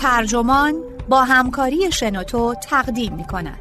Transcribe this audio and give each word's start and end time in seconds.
ترجمان 0.00 0.74
با 1.08 1.24
همکاری 1.24 1.92
شنوتو 1.92 2.54
تقدیم 2.54 3.14
می 3.14 3.24
کند. 3.24 3.58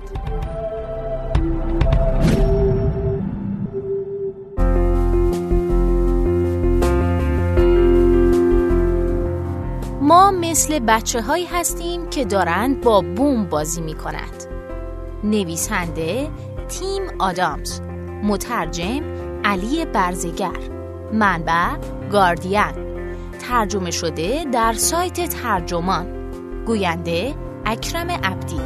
ما 10.01 10.31
مثل 10.31 10.79
بچه 10.79 11.21
هایی 11.21 11.45
هستیم 11.45 12.09
که 12.09 12.25
دارند 12.25 12.81
با 12.81 13.01
بوم 13.01 13.45
بازی 13.45 13.81
می 13.81 13.93
کند. 13.93 14.43
نویسنده 15.23 16.29
تیم 16.67 17.01
آدامز 17.19 17.81
مترجم 18.23 19.01
علی 19.43 19.85
برزگر 19.85 20.59
منبع 21.13 21.77
گاردین 22.11 22.63
ترجمه 23.39 23.91
شده 23.91 24.45
در 24.51 24.73
سایت 24.73 25.29
ترجمان 25.29 26.18
گوینده 26.69 27.35
اکرم 27.65 28.09
عبدی 28.09 28.59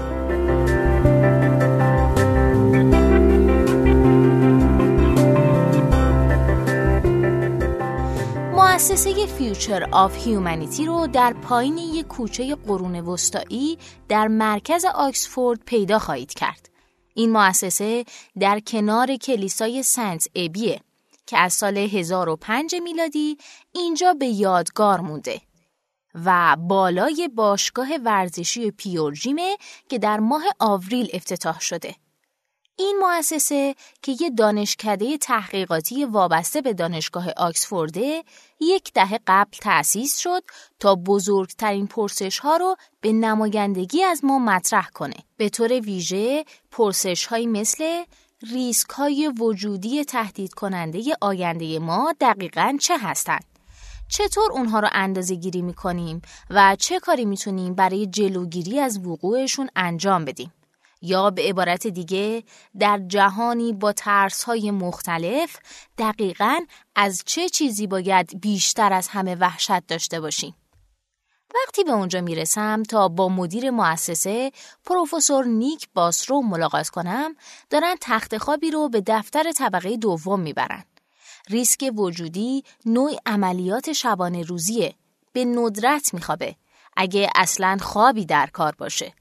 مؤسسه 8.52 9.26
فیوچر 9.26 9.88
آف 9.92 10.28
هیومانیتی 10.28 10.86
رو 10.86 11.08
در 11.08 11.34
پایین 11.34 11.78
یک 11.78 12.08
کوچه 12.08 12.56
قرون 12.56 12.96
وسطایی 12.96 13.78
در 14.10 14.28
مرکز 14.28 14.86
آکسفورد 14.86 15.60
پیدا 15.66 16.00
خواهید 16.00 16.34
کرد. 16.34 16.70
این 17.14 17.32
مؤسسه 17.32 18.06
در 18.40 18.60
کنار 18.60 19.16
کلیسای 19.16 19.84
سنت 19.84 20.28
ابیه 20.36 20.80
که 21.26 21.38
از 21.38 21.54
سال 21.54 21.78
1005 21.78 22.76
میلادی 22.84 23.38
اینجا 23.72 24.14
به 24.14 24.26
یادگار 24.26 25.02
مونده 25.02 25.42
و 26.26 26.58
بالای 26.60 27.30
باشگاه 27.36 27.88
ورزشی 28.04 28.72
پیورجیمه 28.72 29.58
که 29.90 30.00
در 30.00 30.20
ماه 30.20 30.44
آوریل 30.60 31.10
افتتاح 31.14 31.60
شده. 31.60 31.96
این 32.76 33.02
مؤسسه 33.02 33.76
که 34.02 34.16
یه 34.22 34.30
دانشکده 34.30 35.18
تحقیقاتی 35.18 36.06
وابسته 36.06 36.62
به 36.62 36.74
دانشگاه 36.74 37.30
آکسفورده 37.38 38.24
یک 38.60 38.94
دهه 38.94 39.20
قبل 39.28 39.58
تأسیس 39.62 40.18
شد 40.18 40.44
تا 40.80 40.96
بزرگترین 40.96 41.88
پرسش 41.88 42.40
ها 42.40 42.58
رو 42.58 42.76
به 43.02 43.12
نمایندگی 43.12 44.04
از 44.04 44.26
ما 44.26 44.40
مطرح 44.40 44.90
کنه. 44.90 45.16
به 45.38 45.50
طور 45.50 45.72
ویژه 45.72 46.46
پرسش 46.72 47.26
های 47.26 47.48
مثل 47.48 48.04
ریسک 48.52 48.90
های 48.90 49.34
وجودی 49.40 50.06
تهدید 50.06 50.54
کننده 50.54 51.04
آینده 51.22 51.80
ما 51.80 52.14
دقیقا 52.20 52.78
چه 52.82 52.98
هستند؟ 52.98 53.53
چطور 54.16 54.52
اونها 54.52 54.80
رو 54.80 54.88
اندازه 54.92 55.36
گیری 55.36 55.62
می 55.62 55.74
کنیم 55.74 56.22
و 56.50 56.76
چه 56.80 57.00
کاری 57.00 57.26
می‌تونیم 57.26 57.74
برای 57.76 58.08
جلوگیری 58.08 58.80
از 58.80 59.06
وقوعشون 59.06 59.70
انجام 59.76 60.26
بدیم؟ 60.26 60.54
یا 61.02 61.30
به 61.30 61.42
عبارت 61.42 61.88
دیگه 61.88 62.44
در 62.80 63.02
جهانی 63.08 63.74
با 63.74 63.94
ترس 63.94 64.44
های 64.44 64.72
مختلف 64.72 65.58
دقیقا 65.98 66.60
از 66.96 67.24
چه 67.26 67.50
چیزی 67.50 67.88
باید 67.88 68.42
بیشتر 68.42 68.94
از 68.94 69.08
همه 69.08 69.36
وحشت 69.36 69.88
داشته 69.88 70.20
باشیم؟ 70.20 70.56
وقتی 71.56 71.84
به 71.84 71.92
اونجا 71.92 72.22
می‌رسم 72.22 72.84
تا 72.84 73.08
با 73.08 73.30
مدیر 73.30 73.70
مؤسسه 73.70 74.52
پروفسور 74.86 75.46
نیک 75.46 75.90
باسرو 75.94 76.42
ملاقات 76.42 76.90
کنم 76.90 77.36
دارن 77.70 77.96
تخت 78.02 78.38
خوابی 78.38 78.72
رو 78.72 78.90
به 78.90 79.04
دفتر 79.08 79.52
طبقه 79.52 79.98
دوم 79.98 80.40
می‌برن. 80.40 80.84
ریسک 81.50 81.94
وجودی 81.98 82.64
نوع 82.86 83.16
عملیات 83.26 83.94
شبانه 83.94 84.42
روزیه 84.42 84.94
به 85.34 85.46
ندرت 85.46 86.14
میخوابه 86.14 86.56
اگه 86.98 87.30
اصلا 87.36 87.78
خوابی 87.82 88.26
در 88.26 88.48
کار 88.48 88.76
باشه. 88.78 89.14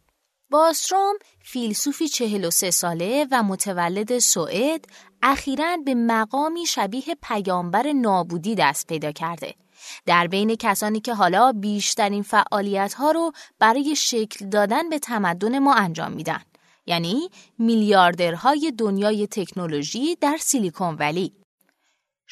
باستروم 0.50 1.15
فیلسوفی 1.45 2.09
43 2.09 2.71
ساله 2.71 3.27
و 3.31 3.43
متولد 3.43 4.19
سوئد 4.19 4.84
اخیرا 5.22 5.77
به 5.84 5.94
مقامی 5.94 6.66
شبیه 6.66 7.05
پیامبر 7.22 7.93
نابودی 7.93 8.55
دست 8.55 8.87
پیدا 8.87 9.12
کرده. 9.12 9.55
در 10.06 10.27
بین 10.27 10.56
کسانی 10.56 11.00
که 11.00 11.15
حالا 11.15 11.53
بیشترین 11.53 12.22
فعالیت 12.22 12.94
ها 12.94 13.11
رو 13.11 13.32
برای 13.59 13.97
شکل 13.97 14.49
دادن 14.49 14.88
به 14.88 14.99
تمدن 14.99 15.59
ما 15.59 15.75
انجام 15.75 16.12
میدن. 16.12 16.41
یعنی 16.87 17.31
میلیاردرهای 17.59 18.72
دنیای 18.78 19.27
تکنولوژی 19.27 20.16
در 20.21 20.37
سیلیکون 20.41 20.94
ولی. 20.94 21.41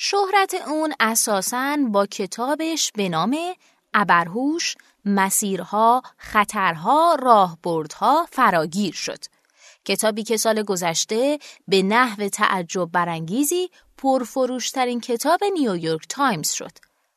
شهرت 0.02 0.54
اون 0.54 0.94
اساساً 1.00 1.76
با 1.92 2.06
کتابش 2.06 2.92
به 2.94 3.08
نام 3.08 3.36
ابرهوش 3.94 4.74
مسیرها، 5.04 6.02
خطرها، 6.18 7.16
راهبردها 7.22 8.26
فراگیر 8.32 8.94
شد. 8.94 9.18
کتابی 9.84 10.22
که 10.22 10.36
سال 10.36 10.62
گذشته 10.62 11.38
به 11.68 11.82
نحو 11.82 12.28
تعجب 12.28 12.84
برانگیزی 12.84 13.70
پرفروشترین 13.98 15.00
کتاب 15.00 15.44
نیویورک 15.44 16.06
تایمز 16.08 16.50
شد 16.50 16.72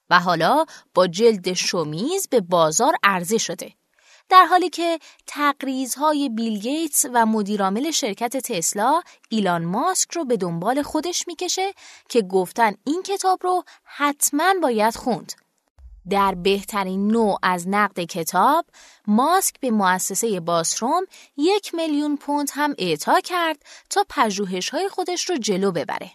و 0.10 0.20
حالا 0.20 0.66
با 0.94 1.08
جلد 1.08 1.54
شومیز 1.54 2.28
به 2.28 2.42
بازار 2.42 2.94
عرضه 3.04 3.38
شده. 3.38 3.74
در 4.30 4.46
حالی 4.46 4.70
که 4.70 5.00
تقریزهای 5.28 6.30
بیل 6.30 6.60
گیتس 6.60 7.06
و 7.14 7.26
مدیرعامل 7.26 7.92
شرکت 7.92 8.38
تسلا 8.38 9.02
ایلان 9.30 9.66
ماسک 9.66 10.12
رو 10.12 10.26
به 10.26 10.38
دنبال 10.38 10.82
خودش 10.82 11.28
می‌کشه 11.28 11.74
که 12.10 12.22
گفتن 12.22 12.74
این 12.86 13.04
کتاب 13.04 13.40
رو 13.44 13.64
حتما 13.84 14.54
باید 14.62 14.96
خوند 14.96 15.34
در 16.10 16.36
بهترین 16.36 17.08
نوع 17.08 17.40
از 17.44 17.68
نقد 17.68 18.00
کتاب 18.00 18.66
ماسک 19.08 19.60
به 19.60 19.72
مؤسسه 19.72 20.40
باسروم 20.40 21.04
یک 21.38 21.76
میلیون 21.76 22.18
پوند 22.18 22.50
هم 22.54 22.76
اعطا 22.78 23.20
کرد 23.20 23.66
تا 23.90 24.06
های 24.72 24.90
خودش 24.90 25.30
رو 25.30 25.38
جلو 25.38 25.72
ببره. 25.72 26.12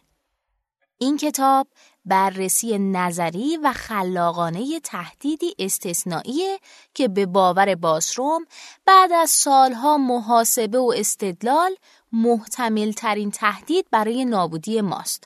این 0.99 1.17
کتاب 1.17 1.69
بررسی 2.09 2.79
نظری 2.79 3.57
و 3.57 3.73
خلاقانه 3.73 4.81
تهدیدی 4.81 5.55
استثنائیه 5.59 6.59
که 6.95 7.09
به 7.09 7.27
باور 7.27 7.75
باسروم 7.75 8.47
بعد 8.87 9.13
از 9.13 9.31
سالها 9.31 9.99
محاسبه 9.99 10.79
و 10.79 10.93
استدلال 10.97 11.77
محتمل 12.13 12.93
ترین 12.93 13.31
تهدید 13.31 13.87
برای 13.91 14.25
نابودی 14.25 14.81
ماست. 14.81 15.25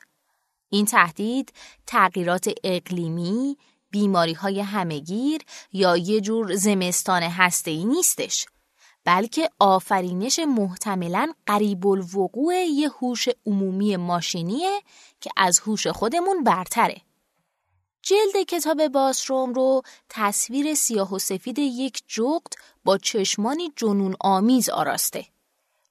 این 0.69 0.85
تهدید 0.85 1.53
تغییرات 1.87 2.49
اقلیمی، 2.63 3.57
بیماری 3.91 4.33
های 4.33 4.61
همگیر 4.61 5.41
یا 5.73 5.97
یه 5.97 6.21
جور 6.21 6.55
زمستان 6.55 7.23
هسته‌ای 7.23 7.85
نیستش 7.85 8.45
بلکه 9.05 9.49
آفرینش 9.59 10.39
محتملا 10.39 11.33
قریب 11.45 11.87
الوقوع 11.87 12.55
یه 12.55 12.89
هوش 12.89 13.27
عمومی 13.45 13.97
ماشینیه 13.97 14.81
که 15.21 15.29
از 15.37 15.59
هوش 15.59 15.87
خودمون 15.87 16.43
برتره. 16.43 17.01
جلد 18.01 18.45
کتاب 18.47 18.87
باسروم 18.87 19.53
رو 19.53 19.81
تصویر 20.09 20.73
سیاه 20.73 21.13
و 21.13 21.19
سفید 21.19 21.59
یک 21.59 22.03
جغد 22.07 22.53
با 22.83 22.97
چشمانی 22.97 23.73
جنون 23.75 24.15
آمیز 24.19 24.69
آراسته. 24.69 25.25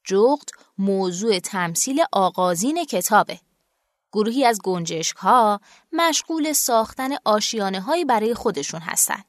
جغد 0.04 0.48
موضوع 0.78 1.38
تمثیل 1.38 2.04
آغازین 2.12 2.84
کتابه. 2.84 3.40
گروهی 4.12 4.44
از 4.44 4.60
گنجشک 4.64 5.16
ها 5.16 5.60
مشغول 5.92 6.52
ساختن 6.52 7.10
آشیانه 7.24 7.80
هایی 7.80 8.04
برای 8.04 8.34
خودشون 8.34 8.80
هستن. 8.80 9.24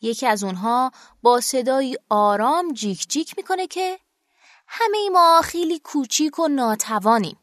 یکی 0.00 0.26
از 0.26 0.44
اونها 0.44 0.90
با 1.22 1.40
صدایی 1.40 1.96
آرام 2.10 2.72
جیک 2.72 3.08
جیک 3.08 3.34
می‌کنه 3.36 3.66
که 3.66 3.98
همه 4.66 5.10
ما 5.12 5.40
خیلی 5.44 5.78
کوچیک 5.78 6.38
و 6.38 6.48
ناتوانیم. 6.48 7.36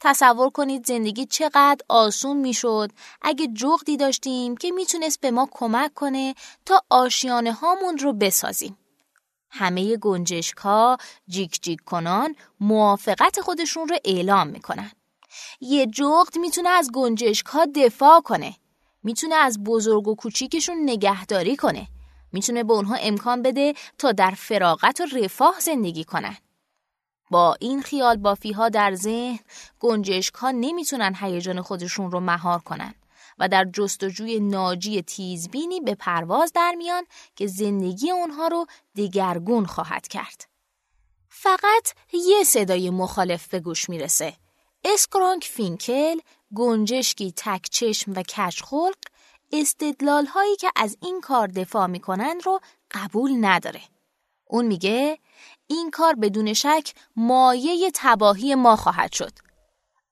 تصور 0.00 0.50
کنید 0.50 0.86
زندگی 0.86 1.26
چقدر 1.26 1.84
آسون 1.88 2.36
می‌شد 2.36 2.90
اگه 3.22 3.46
جغدی 3.46 3.96
داشتیم 3.96 4.56
که 4.56 4.70
می‌تونست 4.70 5.20
به 5.20 5.30
ما 5.30 5.48
کمک 5.50 5.94
کنه 5.94 6.34
تا 6.66 6.82
آشیانه 6.90 7.52
هامون 7.52 7.98
رو 7.98 8.12
بسازیم. 8.12 8.78
همه 9.50 9.96
گنجشک 9.96 10.56
ها 10.56 10.98
جیک 11.28 11.62
جیک 11.62 11.80
کنان 11.80 12.36
موافقت 12.60 13.40
خودشون 13.40 13.88
رو 13.88 13.96
اعلام 14.04 14.46
می‌کنن. 14.46 14.90
یه 15.60 15.86
جغد 15.86 16.38
می‌تونه 16.38 16.68
از 16.68 16.90
گنجشک 16.92 17.46
ها 17.46 17.66
دفاع 17.74 18.20
کنه 18.20 18.54
می‌تونه 19.02 19.34
از 19.34 19.64
بزرگ 19.64 20.08
و 20.08 20.14
کوچیکشون 20.14 20.76
نگهداری 20.82 21.56
کنه 21.56 21.88
می‌تونه 22.34 22.64
به 22.64 22.72
اونها 22.72 22.94
امکان 22.94 23.42
بده 23.42 23.74
تا 23.98 24.12
در 24.12 24.30
فراغت 24.30 25.00
و 25.00 25.18
رفاه 25.18 25.60
زندگی 25.60 26.04
کنن 26.04 26.36
با 27.30 27.56
این 27.60 27.82
خیال 27.82 28.16
بافی 28.16 28.52
ها 28.52 28.68
در 28.68 28.94
ذهن 28.94 29.38
گنجشک 29.80 30.34
ها 30.34 30.50
نمی‌تونن 30.50 31.14
هیجان 31.20 31.62
خودشون 31.62 32.10
رو 32.10 32.20
مهار 32.20 32.58
کنن 32.58 32.94
و 33.38 33.48
در 33.48 33.64
جستجوی 33.64 34.40
ناجی 34.40 35.02
تیزبینی 35.02 35.80
به 35.80 35.94
پرواز 35.94 36.52
در 36.52 36.74
میان 36.78 37.04
که 37.36 37.46
زندگی 37.46 38.10
اونها 38.10 38.48
رو 38.48 38.66
دگرگون 38.96 39.66
خواهد 39.66 40.08
کرد. 40.08 40.44
فقط 41.28 41.94
یه 42.12 42.44
صدای 42.44 42.90
مخالف 42.90 43.48
به 43.48 43.60
گوش 43.60 43.88
می‌رسه 43.88 44.32
اسکرانک 44.84 45.44
فینکل 45.44 46.16
گنجشکی 46.54 47.32
تک 47.36 47.68
چشم 47.70 48.12
و 48.16 48.22
کج‌خلق 48.22 48.96
استدلال 49.60 50.26
هایی 50.26 50.56
که 50.56 50.70
از 50.76 50.96
این 51.00 51.20
کار 51.20 51.46
دفاع 51.46 51.86
می‌کنن 51.86 52.40
رو 52.44 52.60
قبول 52.90 53.36
نداره. 53.40 53.80
اون 54.44 54.66
میگه 54.66 55.18
این 55.66 55.90
کار 55.90 56.14
بدون 56.14 56.52
شک 56.52 56.94
مایه 57.16 57.90
تباهی 57.94 58.54
ما 58.54 58.76
خواهد 58.76 59.12
شد. 59.12 59.32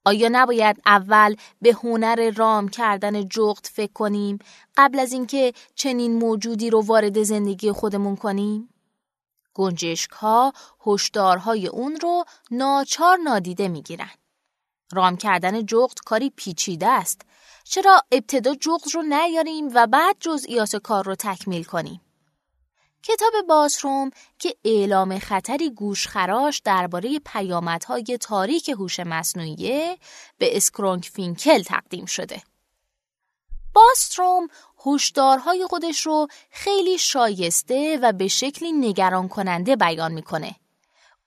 آیا 0.05 0.29
نباید 0.31 0.81
اول 0.85 1.35
به 1.61 1.73
هنر 1.73 2.31
رام 2.35 2.67
کردن 2.67 3.27
جغت 3.27 3.67
فکر 3.67 3.93
کنیم 3.93 4.39
قبل 4.77 4.99
از 4.99 5.13
اینکه 5.13 5.53
چنین 5.75 6.17
موجودی 6.19 6.69
رو 6.69 6.81
وارد 6.81 7.23
زندگی 7.23 7.71
خودمون 7.71 8.15
کنیم؟ 8.15 8.69
گنجشک 9.53 10.11
ها 10.11 10.53
هشدارهای 10.85 11.67
اون 11.67 11.95
رو 11.95 12.23
ناچار 12.51 13.17
نادیده 13.17 13.67
می‌گیرن. 13.67 14.11
رام 14.91 15.17
کردن 15.17 15.65
جغت 15.65 15.99
کاری 15.99 16.29
پیچیده 16.35 16.87
است. 16.87 17.21
چرا 17.63 18.01
ابتدا 18.11 18.55
جغت 18.55 18.95
رو 18.95 19.01
نیاریم 19.01 19.69
و 19.75 19.87
بعد 19.87 20.15
جزئیات 20.19 20.75
کار 20.75 21.05
رو 21.05 21.15
تکمیل 21.15 21.63
کنیم؟ 21.63 22.01
کتاب 23.03 23.33
بازروم 23.49 24.09
که 24.39 24.55
اعلام 24.65 25.19
خطری 25.19 25.69
گوشخراش 25.69 26.59
درباره 26.59 27.19
پیامدهای 27.19 28.17
تاریک 28.21 28.69
هوش 28.69 28.99
مصنوعی 28.99 29.97
به 30.37 30.57
اسکرونگ 30.57 31.09
فینکل 31.13 31.63
تقدیم 31.63 32.05
شده. 32.05 32.43
باستروم 33.73 34.47
هشدارهای 34.85 35.65
خودش 35.69 36.05
رو 36.05 36.27
خیلی 36.51 36.97
شایسته 36.97 37.99
و 38.01 38.11
به 38.11 38.27
شکلی 38.27 38.71
نگران 38.71 39.27
کننده 39.27 39.75
بیان 39.75 40.11
می‌کنه. 40.11 40.55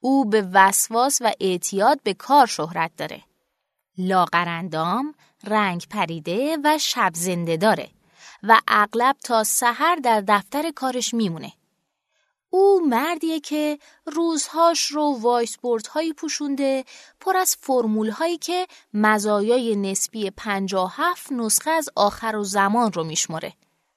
او 0.00 0.24
به 0.24 0.48
وسواس 0.52 1.18
و 1.20 1.32
اعتیاد 1.40 2.02
به 2.02 2.14
کار 2.14 2.46
شهرت 2.46 2.90
داره. 2.96 3.22
لاغرندام، 3.98 5.14
رنگ 5.44 5.86
پریده 5.90 6.58
و 6.64 6.78
شب 6.78 7.10
زنده 7.14 7.56
داره 7.56 7.88
و 8.42 8.60
اغلب 8.68 9.16
تا 9.24 9.44
سحر 9.44 9.96
در 9.96 10.20
دفتر 10.20 10.70
کارش 10.70 11.14
میمونه. 11.14 11.52
او 12.50 12.80
مردیه 12.88 13.40
که 13.40 13.78
روزهاش 14.06 14.86
رو 14.86 15.18
وایس 15.20 15.56
هایی 15.92 16.12
پوشونده 16.12 16.84
پر 17.20 17.36
از 17.36 17.56
فرمول 17.60 18.10
هایی 18.10 18.38
که 18.38 18.66
مزایای 18.94 19.76
نسبی 19.76 20.30
57 20.30 21.32
نسخه 21.32 21.70
از 21.70 21.88
آخر 21.96 22.36
و 22.36 22.44
زمان 22.44 22.92
رو 22.92 23.04
میشمره. 23.04 23.52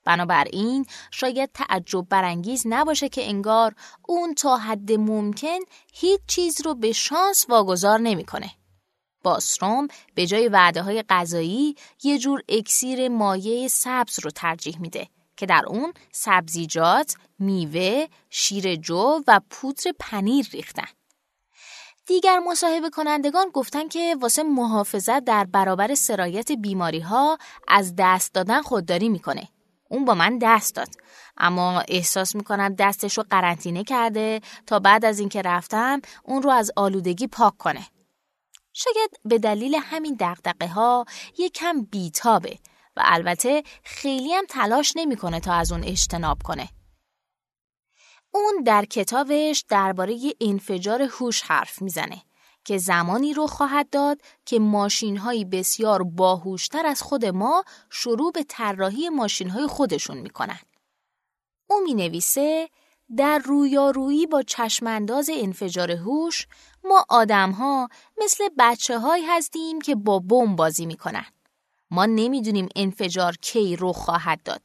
بنابراین 0.05 0.85
شاید 1.11 1.49
تعجب 1.53 2.05
برانگیز 2.09 2.63
نباشه 2.65 3.09
که 3.09 3.29
انگار 3.29 3.75
اون 4.07 4.33
تا 4.33 4.57
حد 4.57 4.91
ممکن 4.91 5.59
هیچ 5.93 6.21
چیز 6.27 6.61
رو 6.65 6.75
به 6.75 6.91
شانس 6.91 7.45
واگذار 7.49 7.99
نمی‌کنه. 7.99 8.51
باسروم 9.23 9.87
به 10.15 10.27
جای 10.27 10.47
وعده 10.47 10.81
های 10.81 11.03
غذایی 11.09 11.75
یه 12.03 12.17
جور 12.17 12.41
اکسیر 12.49 13.09
مایه 13.09 13.67
سبز 13.67 14.19
رو 14.19 14.31
ترجیح 14.31 14.79
میده 14.79 15.07
که 15.37 15.45
در 15.45 15.63
اون 15.67 15.93
سبزیجات، 16.11 17.15
میوه، 17.39 18.07
شیر 18.29 18.75
جو 18.75 19.21
و 19.27 19.41
پودر 19.49 19.91
پنیر 19.99 20.47
ریختن. 20.51 20.87
دیگر 22.05 22.39
مصاحبه 22.39 22.89
کنندگان 22.89 23.49
گفتن 23.53 23.87
که 23.87 24.15
واسه 24.21 24.43
محافظت 24.43 25.25
در 25.25 25.45
برابر 25.45 25.95
سرایت 25.95 26.51
بیماری 26.51 26.99
ها 26.99 27.37
از 27.67 27.93
دست 27.97 28.33
دادن 28.33 28.61
خودداری 28.61 29.09
می‌کنه. 29.09 29.49
اون 29.89 30.05
با 30.05 30.13
من 30.13 30.37
دست 30.37 30.75
داد 30.75 30.89
اما 31.37 31.83
احساس 31.87 32.35
می‌کنم 32.35 32.75
دستش 32.75 33.17
رو 33.17 33.23
قرنطینه 33.29 33.83
کرده 33.83 34.41
تا 34.67 34.79
بعد 34.79 35.05
از 35.05 35.19
اینکه 35.19 35.41
رفتم 35.41 36.01
اون 36.23 36.41
رو 36.41 36.49
از 36.49 36.71
آلودگی 36.75 37.27
پاک 37.27 37.57
کنه. 37.57 37.87
شاید 38.79 39.19
به 39.25 39.39
دلیل 39.39 39.75
همین 39.75 40.17
دقدقه 40.19 40.67
ها 40.67 41.05
یکم 41.37 41.81
بیتابه 41.81 42.59
و 42.95 43.01
البته 43.05 43.63
خیلی 43.83 44.33
هم 44.33 44.45
تلاش 44.49 44.93
نمی‌کنه 44.95 45.39
تا 45.39 45.53
از 45.53 45.71
اون 45.71 45.83
اجتناب 45.83 46.37
کنه. 46.43 46.69
اون 48.33 48.63
در 48.65 48.85
کتابش 48.85 49.65
درباره 49.69 50.19
انفجار 50.41 51.01
هوش 51.01 51.41
حرف 51.41 51.81
می‌زنه 51.81 52.21
که 52.65 52.77
زمانی 52.77 53.33
رو 53.33 53.47
خواهد 53.47 53.89
داد 53.89 54.21
که 54.45 54.59
ماشین 54.59 55.17
های 55.17 55.45
بسیار 55.45 56.03
باهوشتر 56.03 56.85
از 56.85 57.01
خود 57.01 57.25
ما 57.25 57.63
شروع 57.89 58.31
به 58.31 58.43
طراحی 58.43 59.09
ماشین 59.09 59.49
های 59.49 59.67
خودشون 59.67 60.17
می‌کنن. 60.17 60.59
او 61.67 61.81
می 61.83 61.93
نویسه 61.93 62.69
در 63.17 63.37
رویارویی 63.37 64.27
با 64.27 64.41
چشمانداز 64.41 65.29
انفجار 65.33 65.91
هوش 65.91 66.47
ما 66.83 67.05
آدم 67.09 67.51
ها 67.51 67.89
مثل 68.17 68.49
بچه 68.57 68.99
های 68.99 69.25
هستیم 69.25 69.81
که 69.81 69.95
با 69.95 70.19
بمب 70.19 70.55
بازی 70.55 70.85
می‌کنن. 70.85 71.25
ما 71.91 72.05
نمی‌دونیم 72.05 72.69
انفجار 72.75 73.35
کی 73.41 73.75
رو 73.75 73.93
خواهد 73.93 74.43
داد. 74.43 74.61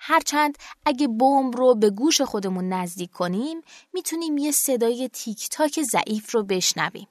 هرچند 0.00 0.58
اگه 0.86 1.08
بمب 1.08 1.56
رو 1.56 1.74
به 1.74 1.90
گوش 1.90 2.20
خودمون 2.20 2.68
نزدیک 2.68 3.10
کنیم 3.10 3.60
می‌تونیم 3.92 4.38
یه 4.38 4.50
صدای 4.50 5.08
تیک 5.08 5.48
تاک 5.48 5.82
ضعیف 5.82 6.34
رو 6.34 6.42
بشنویم. 6.42 7.08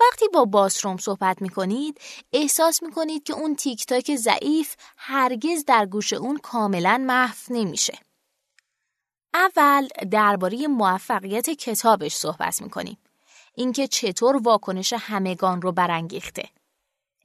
وقتی 0.00 0.28
با 0.28 0.44
باسروم 0.44 0.96
صحبت 0.96 1.42
می‌کنید 1.42 2.00
احساس 2.32 2.82
می‌کنید 2.82 3.22
که 3.22 3.32
اون 3.32 3.56
تیک 3.56 3.86
تاک 3.86 4.16
ضعیف 4.16 4.76
هرگز 4.96 5.64
در 5.64 5.86
گوش 5.86 6.12
اون 6.12 6.36
کاملا 6.36 7.04
محو 7.06 7.36
نمیشه. 7.50 7.98
اول 9.34 9.88
درباره 10.10 10.66
موفقیت 10.66 11.50
کتابش 11.50 12.14
صحبت 12.14 12.62
می‌کنیم. 12.62 12.98
اینکه 13.54 13.88
چطور 13.88 14.36
واکنش 14.36 14.92
همگان 14.92 15.62
رو 15.62 15.72
برانگیخته. 15.72 16.48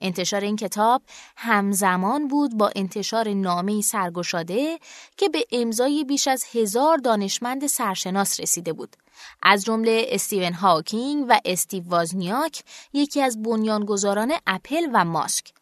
انتشار 0.02 0.42
این 0.42 0.56
کتاب 0.56 1.02
همزمان 1.38 2.28
بود 2.28 2.58
با 2.58 2.72
انتشار 2.76 3.30
نامه 3.30 3.82
سرگشاده 3.82 4.80
که 5.18 5.30
به 5.30 5.46
امضای 5.52 6.04
بیش 6.04 6.28
از 6.28 6.44
هزار 6.54 6.98
دانشمند 6.98 7.68
سرشناس 7.68 8.40
رسیده 8.40 8.74
بود. 8.74 8.96
از 9.44 9.66
جمله 9.66 10.06
استیون 10.10 10.54
هاکینگ 10.54 11.26
و 11.30 11.40
استیو 11.46 11.84
وازنیاک 11.88 12.64
یکی 12.94 13.22
از 13.22 13.44
بنیانگذاران 13.44 14.34
اپل 14.48 14.88
و 14.94 15.06
ماسک. 15.06 15.54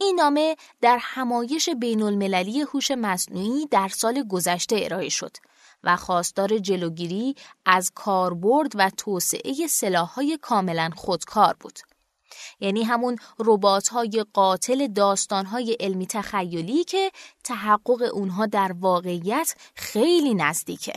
این 0.00 0.16
نامه 0.20 0.56
در 0.80 0.98
همایش 1.00 1.68
بین 1.68 2.02
المللی 2.02 2.60
هوش 2.60 2.90
مصنوعی 2.90 3.66
در 3.66 3.88
سال 3.88 4.22
گذشته 4.22 4.80
ارائه 4.82 5.08
شد 5.08 5.36
و 5.86 5.96
خواستار 5.96 6.58
جلوگیری 6.58 7.34
از 7.64 7.92
کاربرد 7.94 8.72
و 8.74 8.90
توسعه 8.90 9.66
سلاح‌های 9.66 10.38
کاملا 10.42 10.90
خودکار 10.96 11.56
بود. 11.60 11.78
یعنی 12.60 12.82
همون 12.82 13.16
ربات 13.38 13.88
های 13.88 14.24
قاتل 14.32 14.86
داستان 14.86 15.46
های 15.46 15.76
علمی 15.80 16.06
تخیلی 16.06 16.84
که 16.84 17.12
تحقق 17.44 18.10
اونها 18.12 18.46
در 18.46 18.72
واقعیت 18.72 19.54
خیلی 19.74 20.34
نزدیکه. 20.34 20.92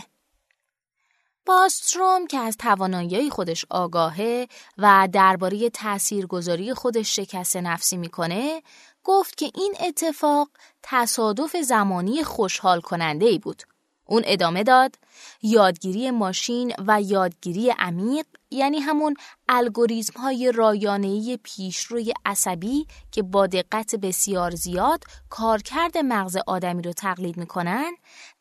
باستروم 1.46 2.28
که 2.28 2.38
از 2.38 2.58
توانایی 2.58 3.30
خودش 3.30 3.66
آگاهه 3.70 4.48
و 4.78 5.10
درباره 5.12 5.70
تاثیرگذاری 5.70 6.74
خودش 6.74 7.16
شکست 7.16 7.58
نفسی 7.58 7.98
می‌کنه 7.98 8.62
گفت 9.04 9.38
که 9.38 9.52
این 9.56 9.76
اتفاق 9.80 10.50
تصادف 10.84 11.56
زمانی 11.56 12.24
خوشحال 12.24 12.82
کننده 12.82 13.26
ای 13.26 13.40
بود 13.40 13.64
اون 14.10 14.24
ادامه 14.26 14.64
داد 14.64 14.96
یادگیری 15.42 16.12
ماشین 16.12 16.74
و 16.88 17.02
یادگیری 17.02 17.70
عمیق 17.70 18.26
یعنی 18.52 18.80
همون 18.80 19.14
الگوریتم 19.50 20.22
های 20.22 20.52
رایانه‌ای 20.52 21.40
پیشروی 21.44 22.14
عصبی 22.26 22.88
که 23.12 23.24
با 23.24 23.48
دقت 23.48 23.96
بسیار 23.96 24.52
زیاد 24.56 25.04
کارکرد 25.30 25.98
مغز 25.98 26.38
آدمی 26.48 26.82
رو 26.82 26.94
تقلید 26.94 27.38
می‌کنن 27.38 27.92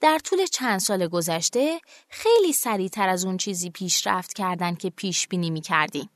در 0.00 0.18
طول 0.18 0.46
چند 0.46 0.80
سال 0.80 1.06
گذشته 1.06 1.80
خیلی 2.08 2.52
سریعتر 2.52 3.08
از 3.08 3.24
اون 3.24 3.36
چیزی 3.36 3.70
پیشرفت 3.70 4.32
کردن 4.32 4.74
که 4.74 4.90
پیش 4.90 5.28
بینی 5.28 5.50
می‌کردیم. 5.50 6.10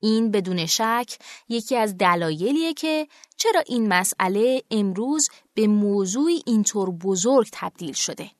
این 0.00 0.30
بدون 0.30 0.66
شک 0.66 1.18
یکی 1.48 1.76
از 1.76 1.98
دلایلیه 1.98 2.74
که 2.74 3.08
چرا 3.36 3.60
این 3.66 3.88
مسئله 3.88 4.62
امروز 4.70 5.28
به 5.54 5.66
موضوعی 5.66 6.42
اینطور 6.46 6.90
بزرگ 6.90 7.48
تبدیل 7.52 7.92
شده. 7.92 8.30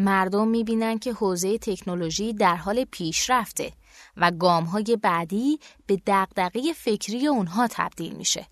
مردم 0.00 0.48
می‌بینن 0.48 0.98
که 0.98 1.12
حوزه 1.12 1.58
تکنولوژی 1.58 2.32
در 2.32 2.56
حال 2.56 2.84
پیشرفته 2.84 3.72
و 4.16 4.30
گامهای 4.30 4.98
بعدی 5.02 5.58
به 5.86 6.02
دقدقی 6.06 6.72
فکری 6.72 7.26
اونها 7.26 7.68
تبدیل 7.70 8.12
میشه. 8.12 8.46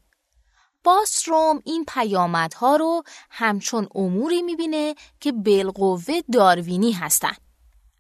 باستروم 0.85 1.63
این 1.65 1.85
پیامدها 1.89 2.77
رو 2.77 3.03
همچون 3.31 3.89
اموری 3.95 4.43
می‌بینه 4.43 4.95
که 5.21 5.33
بالقوه 5.33 6.21
داروینی 6.33 6.93
هستن. 6.93 7.35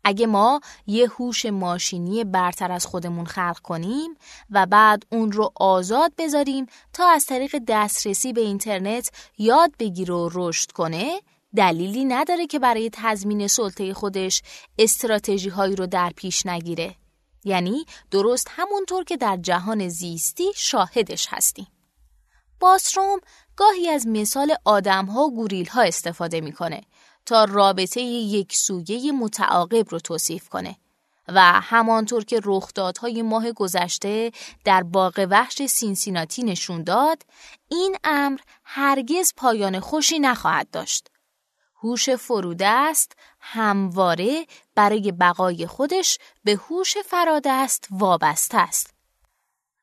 اگه 0.05 0.26
ما 0.26 0.61
یه 0.87 1.09
هوش 1.09 1.47
ماشینی 1.47 2.25
برتر 2.25 2.73
از 2.73 2.87
خودمون 2.87 3.25
خلق 3.25 3.59
کنیم 3.59 4.14
و 4.50 4.67
بعد 4.67 5.02
اون 5.12 5.33
رو 5.33 5.52
آزاد 5.57 6.12
بذاریم 6.19 6.67
تا 6.93 7.11
از 7.11 7.26
طریق 7.26 7.57
دسترسی 7.69 8.33
به 8.33 8.40
اینترنت 8.40 9.11
یاد 9.38 9.71
بگیره 9.78 10.14
و 10.14 10.28
رشد 10.33 10.73
کنه 10.73 11.21
دلیلی 11.59 12.05
نداره 12.05 12.47
که 12.47 12.59
برای 12.59 12.91
تضمین 12.93 13.47
سلطه 13.47 13.95
خودش 13.95 14.43
استراتژی 14.79 15.49
هایی 15.49 15.77
رو 15.77 15.87
در 15.87 16.12
پیش 16.17 16.47
نگیره. 16.47 16.95
یعنی 17.45 17.85
درست 18.11 18.47
همونطور 18.50 19.05
که 19.05 19.17
در 19.17 19.37
جهان 19.37 19.88
زیستی 19.88 20.45
شاهدش 20.57 21.27
هستیم. 21.31 21.67
باسروم 22.61 23.19
گاهی 23.57 23.88
از 23.88 24.07
مثال 24.07 24.55
آدم 24.65 25.07
ها 25.07 25.23
و 25.23 25.35
گوریل 25.35 25.69
ها 25.69 25.83
استفاده 25.83 26.41
می‌کنه 26.41 26.81
تا 27.27 27.45
رابطه 27.45 28.00
یک 28.00 28.57
سویه 28.57 29.12
متعاقب 29.12 29.88
رو 29.91 29.99
توصیف 29.99 30.49
کنه 30.49 30.77
و 31.29 31.41
همانطور 31.43 32.25
که 32.25 32.41
رخدادهای 32.45 33.23
ماه 33.23 33.53
گذشته 33.53 34.33
در 34.65 34.83
باغ 34.83 35.27
وحش 35.31 35.62
سینسیناتی 35.67 36.43
نشون 36.43 36.83
داد 36.83 37.23
این 37.69 37.97
امر 38.05 38.41
هرگز 38.65 39.33
پایان 39.37 39.81
خوشی 39.81 40.19
نخواهد 40.19 40.71
داشت 40.71 41.09
هوش 41.83 42.11
فرودست 42.11 43.13
همواره 43.41 44.47
برای 44.75 45.13
بقای 45.13 45.67
خودش 45.67 46.19
به 46.45 46.55
هوش 46.55 46.97
فرادست 46.97 47.89
وابسته 47.91 48.59
است. 48.59 48.95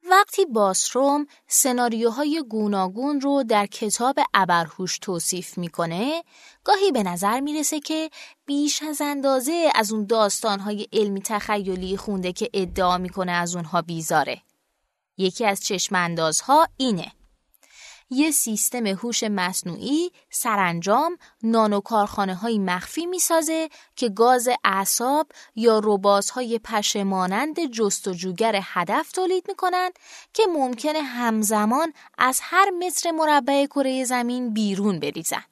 وقتی 0.10 0.46
باسروم 0.46 1.28
سناریوهای 1.48 2.44
گوناگون 2.50 3.22
رو 3.22 3.44
در 3.44 3.66
کتاب 3.66 4.20
ابرهوش 4.34 4.98
توصیف 4.98 5.58
می‌کنه 5.58 6.24
گاهی 6.64 6.92
به 6.92 7.04
نظر 7.04 7.40
می‌رسه 7.40 7.80
که 7.80 8.10
بیش 8.46 8.84
از 8.84 9.02
اندازه 9.02 9.72
از 9.76 9.92
اون 9.92 10.06
داستانهای 10.06 10.88
علمی 10.94 11.22
تخیلی 11.22 11.98
خونده 11.98 12.34
که 12.34 12.50
ادعا 12.54 12.98
می‌کنه 12.98 13.32
از 13.32 13.56
اونها 13.56 13.82
بیزاره. 13.82 14.42
یکی 15.18 15.46
از 15.46 15.60
چشماندازها 15.62 16.68
اینه. 16.78 17.12
یه 18.10 18.32
سیستم 18.32 18.88
هوش 18.88 19.24
مصنوعی 19.24 20.12
سرانجام 20.30 21.18
نانو 21.44 21.80
کارخانه 21.80 22.36
های 22.36 22.60
مخفی 22.60 23.06
می‌سازه 23.06 23.70
که 23.96 24.10
گاز 24.10 24.50
اعصاب 24.64 25.28
یا 25.56 25.82
های 26.34 26.60
پشه 26.64 27.04
مانند 27.04 27.72
جستجوگر 27.72 28.60
هدف 28.64 29.12
تولید 29.12 29.46
می‌کنند 29.48 29.92
که 30.34 30.44
ممکنه 30.54 31.02
همزمان 31.02 31.94
از 32.18 32.40
هر 32.44 32.70
متر 32.70 33.12
مربع 33.12 33.66
کره 33.66 34.04
زمین 34.04 34.54
بیرون 34.54 35.00
بریزن 35.00 35.44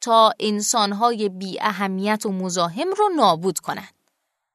تا 0.00 0.32
انسانهای 0.40 1.28
بی 1.28 1.60
اهمیت 1.60 2.26
و 2.26 2.32
مزاحم 2.32 2.92
رو 2.92 3.08
نابود 3.16 3.58
کنند. 3.58 3.94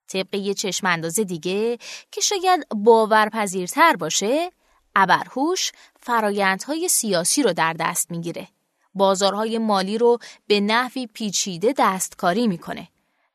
طبق 0.08 0.36
یه 0.36 0.54
چشم 0.54 1.02
دیگه 1.02 1.78
که 2.12 2.22
شاید 2.22 2.68
باورپذیرتر 2.76 3.96
باشه 3.96 4.52
ابرهوش 4.96 5.72
فرایندهای 6.06 6.88
سیاسی 6.88 7.44
رو 7.44 7.54
در 7.54 7.74
دست 7.74 8.12
می‌گیره. 8.12 8.48
بازارهای 8.94 9.58
مالی 9.58 9.98
رو 9.98 10.18
به 10.48 10.60
نحوی 10.60 11.08
پیچیده 11.08 11.74
دستکاری 11.78 12.48
می‌کنه. 12.48 12.88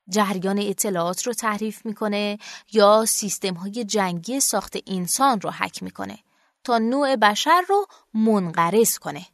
جریان 0.09 0.59
اطلاعات 0.59 1.27
رو 1.27 1.33
تحریف 1.33 1.87
می‌کنه 1.87 2.39
یا 2.73 3.05
سیستم 3.09 3.55
های 3.55 3.85
جنگی 3.85 4.41
ساخت 4.41 4.77
انسان 4.87 5.41
رو 5.41 5.51
حک 5.51 5.83
می‌کنه 5.83 6.19
تا 6.65 6.79
نوع 6.79 7.17
بشر 7.17 7.63
رو 7.69 7.87
منقرض 8.15 8.99
کنه. 8.99 9.27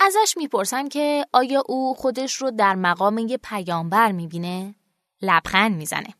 ازش 0.00 0.34
می‌پرسم 0.36 0.88
که 0.88 1.26
آیا 1.32 1.62
او 1.66 1.94
خودش 1.94 2.34
رو 2.34 2.50
در 2.50 2.74
مقام 2.74 3.18
یه 3.18 3.38
پیامبر 3.38 4.12
می‌بینه؟ 4.12 4.74
لبخند 5.22 5.76
می‌زنه. 5.76 6.14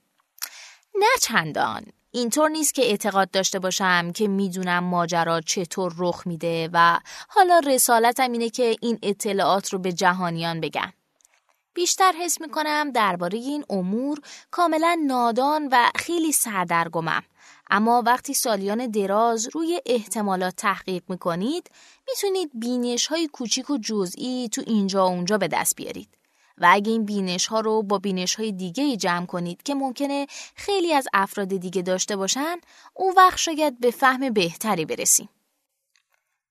نه 0.94 1.08
چندان 1.22 1.86
اینطور 2.12 2.48
نیست 2.50 2.74
که 2.74 2.82
اعتقاد 2.82 3.30
داشته 3.30 3.58
باشم 3.58 4.12
که 4.12 4.28
می‌دونم 4.28 4.84
ماجرا 4.84 5.40
چطور 5.40 5.94
رخ 5.98 6.26
میده 6.26 6.68
و 6.72 7.00
حالا 7.28 7.58
رسالتم 7.58 8.32
اینه 8.32 8.50
که 8.50 8.76
این 8.80 8.98
اطلاعات 9.02 9.72
رو 9.72 9.78
به 9.78 9.92
جهانیان 9.92 10.60
بگم. 10.60 10.92
بیشتر 11.74 12.12
حس 12.12 12.40
می‌کنم 12.40 12.90
درباره 12.90 13.38
این 13.38 13.64
امور 13.70 14.18
کاملا 14.50 14.98
نادان 15.06 15.68
و 15.72 15.90
خیلی 15.96 16.32
سردرگمم. 16.32 17.22
اما 17.70 18.02
وقتی 18.06 18.34
سالیان 18.34 18.86
دراز 18.86 19.48
روی 19.52 19.80
احتمالات 19.86 20.56
تحقیق 20.56 21.02
می‌کنید 21.08 21.70
می‌تونید 22.08 22.50
بینش 22.54 23.06
های 23.06 23.28
کوچیک 23.32 23.70
و 23.70 23.78
جزئی 23.78 24.48
تو 24.48 24.62
اینجا 24.66 25.06
و 25.06 25.08
اونجا 25.08 25.38
به 25.38 25.48
دست 25.48 25.76
بیارید. 25.76 26.08
و 26.59 26.69
اگه 26.71 26.92
این 26.92 27.04
بینش 27.04 27.47
ها 27.47 27.61
رو 27.61 27.83
با 27.83 27.99
بینش 27.99 28.35
های 28.35 28.52
دیگه 28.52 28.97
جمع 28.97 29.26
کنید 29.26 29.62
که 29.62 29.75
ممکنه 29.75 30.26
خیلی 30.54 30.95
از 30.95 31.09
افراد 31.12 31.49
دیگه 31.49 31.83
داشته 31.83 32.16
باشن 32.16 32.57
اون 32.95 33.14
وقت 33.16 33.38
شاید 33.38 33.80
به 33.80 33.90
فهم 33.90 34.30
بهتری 34.30 34.85
برسیم. 34.85 35.28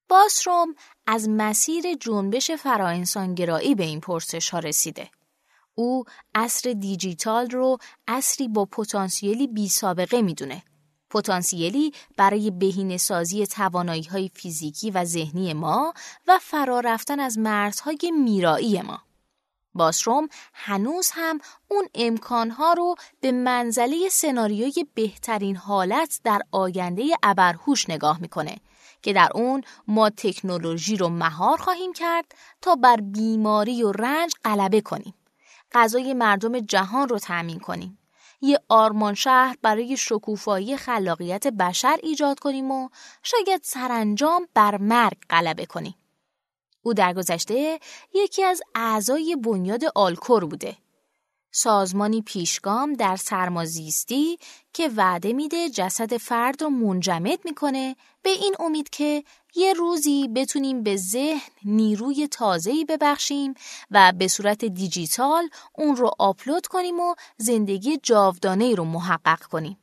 باسروم 0.09 0.75
از 1.07 1.29
مسیر 1.29 1.93
جنبش 1.93 2.51
فراانسانگرایی 2.51 3.75
به 3.75 3.83
این 3.83 3.99
پرسش 3.99 4.49
ها 4.49 4.59
رسیده. 4.59 5.09
او 5.75 6.03
اصر 6.35 6.73
دیجیتال 6.73 7.49
رو 7.49 7.77
اصری 8.07 8.47
با 8.47 8.65
پتانسیلی 8.65 9.47
بی 9.47 9.69
سابقه 9.69 10.21
می‌دونه. 10.21 10.63
پتانسیلی 11.09 11.93
برای 12.17 12.51
بهینه 12.51 12.97
سازی 12.97 13.47
توانایی 13.47 14.03
های 14.03 14.29
فیزیکی 14.33 14.91
و 14.91 15.05
ذهنی 15.05 15.53
ما 15.53 15.93
و 16.27 16.39
فرا 16.41 16.79
رفتن 16.79 17.19
از 17.19 17.37
مرزهای 17.37 18.11
میرایی 18.23 18.81
ما. 18.81 19.01
باسروم 19.73 20.27
هنوز 20.53 21.09
هم 21.13 21.39
اون 21.67 21.87
امکانها 21.95 22.73
رو 22.73 22.95
به 23.21 23.31
منزله 23.31 24.09
سناریوی 24.09 24.85
بهترین 24.93 25.55
حالت 25.55 26.19
در 26.23 26.41
آینده 26.51 27.03
ابرهوش 27.23 27.89
نگاه 27.89 28.21
می‌کنه 28.21 28.57
که 29.01 29.13
در 29.13 29.29
اون 29.35 29.63
ما 29.87 30.09
تکنولوژی 30.09 30.97
رو 30.97 31.09
مهار 31.09 31.57
خواهیم 31.57 31.93
کرد 31.93 32.35
تا 32.61 32.75
بر 32.75 32.95
بیماری 32.95 33.83
و 33.83 33.91
رنج 33.91 34.33
غلبه 34.45 34.81
کنیم. 34.81 35.13
غذای 35.71 36.13
مردم 36.13 36.59
جهان 36.59 37.09
رو 37.09 37.19
تأمین 37.19 37.59
کنیم. 37.59 37.99
یه 38.41 38.59
آرمان 38.69 39.13
شهر 39.13 39.55
برای 39.61 39.97
شکوفایی 39.97 40.77
خلاقیت 40.77 41.47
بشر 41.47 41.97
ایجاد 42.03 42.39
کنیم 42.39 42.71
و 42.71 42.89
شاید 43.23 43.61
سرانجام 43.63 44.47
بر 44.53 44.77
مرگ 44.77 45.17
غلبه 45.29 45.65
کنیم. 45.65 45.95
او 46.81 46.93
در 46.93 47.13
گذشته 47.13 47.79
یکی 48.13 48.43
از 48.43 48.61
اعضای 48.75 49.35
بنیاد 49.35 49.81
آلکور 49.95 50.45
بوده. 50.45 50.77
سازمانی 51.51 52.21
پیشگام 52.21 52.93
در 52.93 53.15
سرمازیستی 53.15 54.37
که 54.73 54.89
وعده 54.95 55.33
میده 55.33 55.69
جسد 55.69 56.17
فرد 56.17 56.61
رو 56.61 56.69
منجمد 56.69 57.39
می‌کنه 57.45 57.95
به 58.21 58.29
این 58.29 58.55
امید 58.59 58.89
که 58.89 59.23
یه 59.55 59.73
روزی 59.73 60.27
بتونیم 60.27 60.83
به 60.83 60.95
ذهن 60.95 61.51
نیروی 61.65 62.27
تازه‌ای 62.27 62.85
ببخشیم 62.85 63.53
و 63.91 64.13
به 64.17 64.27
صورت 64.27 64.65
دیجیتال 64.65 65.49
اون 65.75 65.95
رو 65.95 66.11
آپلود 66.19 66.67
کنیم 66.67 66.99
و 66.99 67.15
زندگی 67.37 67.97
جاودانه 68.03 68.75
رو 68.75 68.83
محقق 68.83 69.43
کنیم. 69.43 69.77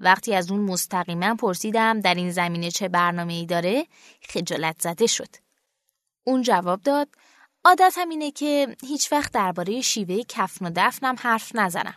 وقتی 0.00 0.34
از 0.34 0.50
اون 0.50 0.60
مستقیما 0.60 1.34
پرسیدم 1.34 2.00
در 2.00 2.14
این 2.14 2.30
زمینه 2.30 2.70
چه 2.70 2.88
برنامه 2.88 3.32
ای 3.32 3.46
داره 3.46 3.86
خجالت 4.28 4.76
زده 4.82 5.06
شد. 5.06 5.43
اون 6.24 6.42
جواب 6.42 6.82
داد 6.82 7.08
عادتم 7.64 8.08
اینه 8.08 8.30
که 8.30 8.76
هیچ 8.82 9.12
وقت 9.12 9.32
درباره 9.32 9.80
شیوه 9.80 10.22
کفن 10.28 10.66
و 10.66 10.70
دفنم 10.76 11.16
حرف 11.18 11.54
نزنم. 11.54 11.96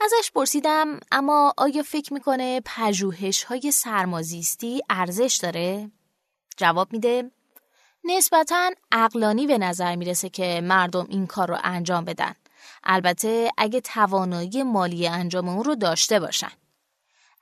ازش 0.00 0.30
پرسیدم 0.34 1.00
اما 1.12 1.54
آیا 1.56 1.82
فکر 1.82 2.12
می‌کنه 2.12 2.60
پژوهش 2.64 3.44
های 3.44 3.70
سرمازیستی 3.70 4.82
ارزش 4.90 5.38
داره؟ 5.42 5.90
جواب 6.56 6.92
میده 6.92 7.30
نسبتا 8.04 8.70
اقلانی 8.92 9.46
به 9.46 9.58
نظر 9.58 9.96
می‌رسه 9.96 10.28
که 10.28 10.60
مردم 10.64 11.06
این 11.08 11.26
کار 11.26 11.48
رو 11.48 11.58
انجام 11.64 12.04
بدن. 12.04 12.34
البته 12.84 13.50
اگه 13.58 13.80
توانایی 13.80 14.62
مالی 14.62 15.08
انجام 15.08 15.48
اون 15.48 15.64
رو 15.64 15.74
داشته 15.74 16.20
باشن. 16.20 16.52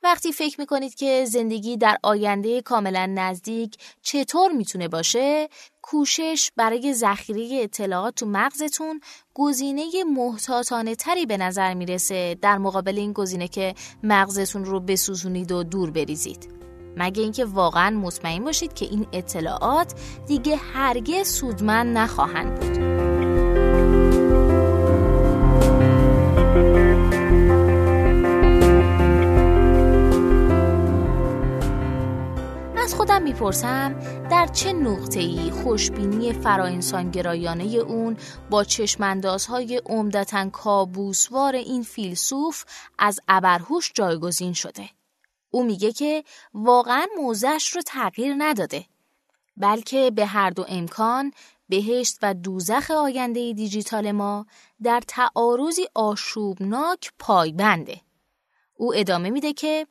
وقتی 0.05 0.31
فکر 0.31 0.59
می‌کنید 0.59 0.95
که 0.95 1.25
زندگی 1.25 1.77
در 1.77 1.97
آینده 2.03 2.61
کاملا 2.61 3.05
نزدیک 3.15 3.77
چطور 4.01 4.51
می‌تونه 4.51 4.87
باشه 4.87 5.49
کوشش 5.81 6.51
برای 6.55 6.93
ذخیره 6.93 7.63
اطلاعات 7.63 8.15
تو 8.15 8.25
مغزتون 8.25 8.99
گزینه 9.33 9.83
محتاطانه 10.03 10.95
تری 10.95 11.25
به 11.25 11.37
نظر 11.37 11.73
می‌رسه 11.73 12.37
در 12.41 12.57
مقابل 12.57 12.97
این 12.97 13.13
گزینه 13.13 13.47
که 13.47 13.75
مغزتون 14.03 14.65
رو 14.65 14.79
بسوزونید 14.79 15.51
و 15.51 15.63
دور 15.63 15.91
بریزید. 15.91 16.49
مگه 16.97 17.23
اینکه 17.23 17.45
واقعا 17.45 17.89
مطمئن 17.89 18.43
باشید 18.43 18.73
که 18.73 18.85
این 18.85 19.07
اطلاعات 19.13 19.93
دیگه 20.27 20.55
هرگز 20.55 21.27
سودمند 21.27 21.97
نخواهند 21.97 22.59
بود. 22.59 23.14
خودم 33.05 33.23
می‌پرسم 33.23 33.93
در 34.31 34.47
چه 34.47 34.73
ای 35.15 35.51
خوشبینی 35.51 36.33
فراانسانگرایانه 36.33 37.63
اون 37.63 38.17
با 38.49 38.63
چشماندازهای 38.63 39.81
عمدتا 39.85 40.49
کابوسوار 40.49 41.55
این 41.55 41.83
فیلسوف 41.83 42.65
از 42.99 43.19
ابرهوش 43.27 43.91
جایگزین 43.93 44.53
شده. 44.53 44.89
او 45.49 45.63
میگه 45.63 45.91
که 45.91 46.23
واقعا 46.53 47.05
موزش 47.17 47.67
رو 47.75 47.81
تغییر 47.81 48.35
نداده 48.37 48.85
بلکه 49.57 50.11
به 50.11 50.25
هر 50.25 50.49
دو 50.49 50.65
امکان 50.69 51.31
بهشت 51.69 52.17
و 52.21 52.33
دوزخ 52.33 52.91
آینده 52.91 53.53
دیجیتال 53.53 54.11
ما 54.11 54.45
در 54.83 55.01
تعارضی 55.07 55.87
آشوبناک 55.95 57.11
پایبنده. 57.19 58.01
او 58.73 58.93
ادامه 58.95 59.29
میده 59.29 59.53
که 59.53 59.87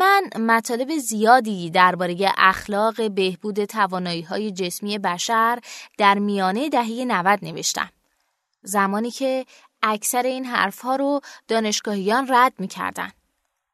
من 0.00 0.30
مطالب 0.38 0.96
زیادی 0.96 1.70
درباره 1.70 2.32
اخلاق 2.38 3.10
بهبود 3.10 3.64
توانایی 3.64 4.22
های 4.22 4.50
جسمی 4.50 4.98
بشر 4.98 5.58
در 5.98 6.18
میانه 6.18 6.68
دهه 6.68 7.04
90 7.04 7.38
نوشتم. 7.42 7.88
زمانی 8.62 9.10
که 9.10 9.46
اکثر 9.82 10.22
این 10.22 10.44
حرفها 10.44 10.96
رو 10.96 11.20
دانشگاهیان 11.48 12.26
رد 12.30 12.52
می‌کردن. 12.58 13.10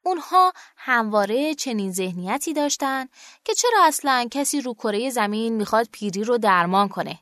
اونها 0.03 0.53
همواره 0.77 1.55
چنین 1.55 1.93
ذهنیتی 1.93 2.53
داشتن 2.53 3.07
که 3.45 3.55
چرا 3.55 3.85
اصلا 3.85 4.29
کسی 4.31 4.61
رو 4.61 4.75
کره 4.75 5.11
زمین 5.11 5.55
می‌خواد 5.55 5.89
پیری 5.93 6.25
رو 6.25 6.39
درمان 6.39 6.89
کنه. 6.89 7.19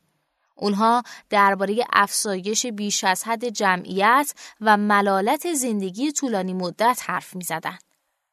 اونها 0.54 1.02
درباره 1.30 1.84
افزایش 1.92 2.66
بیش 2.66 3.04
از 3.04 3.24
حد 3.24 3.48
جمعیت 3.48 4.34
و 4.60 4.76
ملالت 4.76 5.52
زندگی 5.52 6.12
طولانی 6.12 6.54
مدت 6.54 7.00
حرف 7.06 7.36
می‌زدن. 7.36 7.78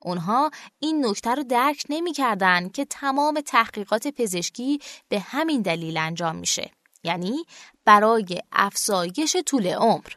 اونها 0.01 0.51
این 0.79 1.05
نکته 1.05 1.36
رو 1.36 1.43
درک 1.43 1.84
نمی‌کردن 1.89 2.70
که 2.70 2.86
تمام 2.86 3.41
تحقیقات 3.41 4.08
پزشکی 4.08 4.79
به 5.10 5.20
همین 5.20 5.62
دلیل 5.62 5.98
انجام 5.98 6.36
میشه. 6.36 6.72
یعنی 7.03 7.46
برای 7.86 8.41
افزایش 8.51 9.38
طول 9.46 9.67
عمر. 9.67 10.10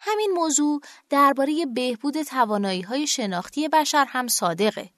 همین 0.00 0.30
موضوع 0.34 0.80
درباره 1.10 1.66
بهبود 1.66 2.22
توانایی 2.22 2.82
های 2.82 3.06
شناختی 3.06 3.68
بشر 3.68 4.06
هم 4.08 4.28
صادقه. 4.28 4.90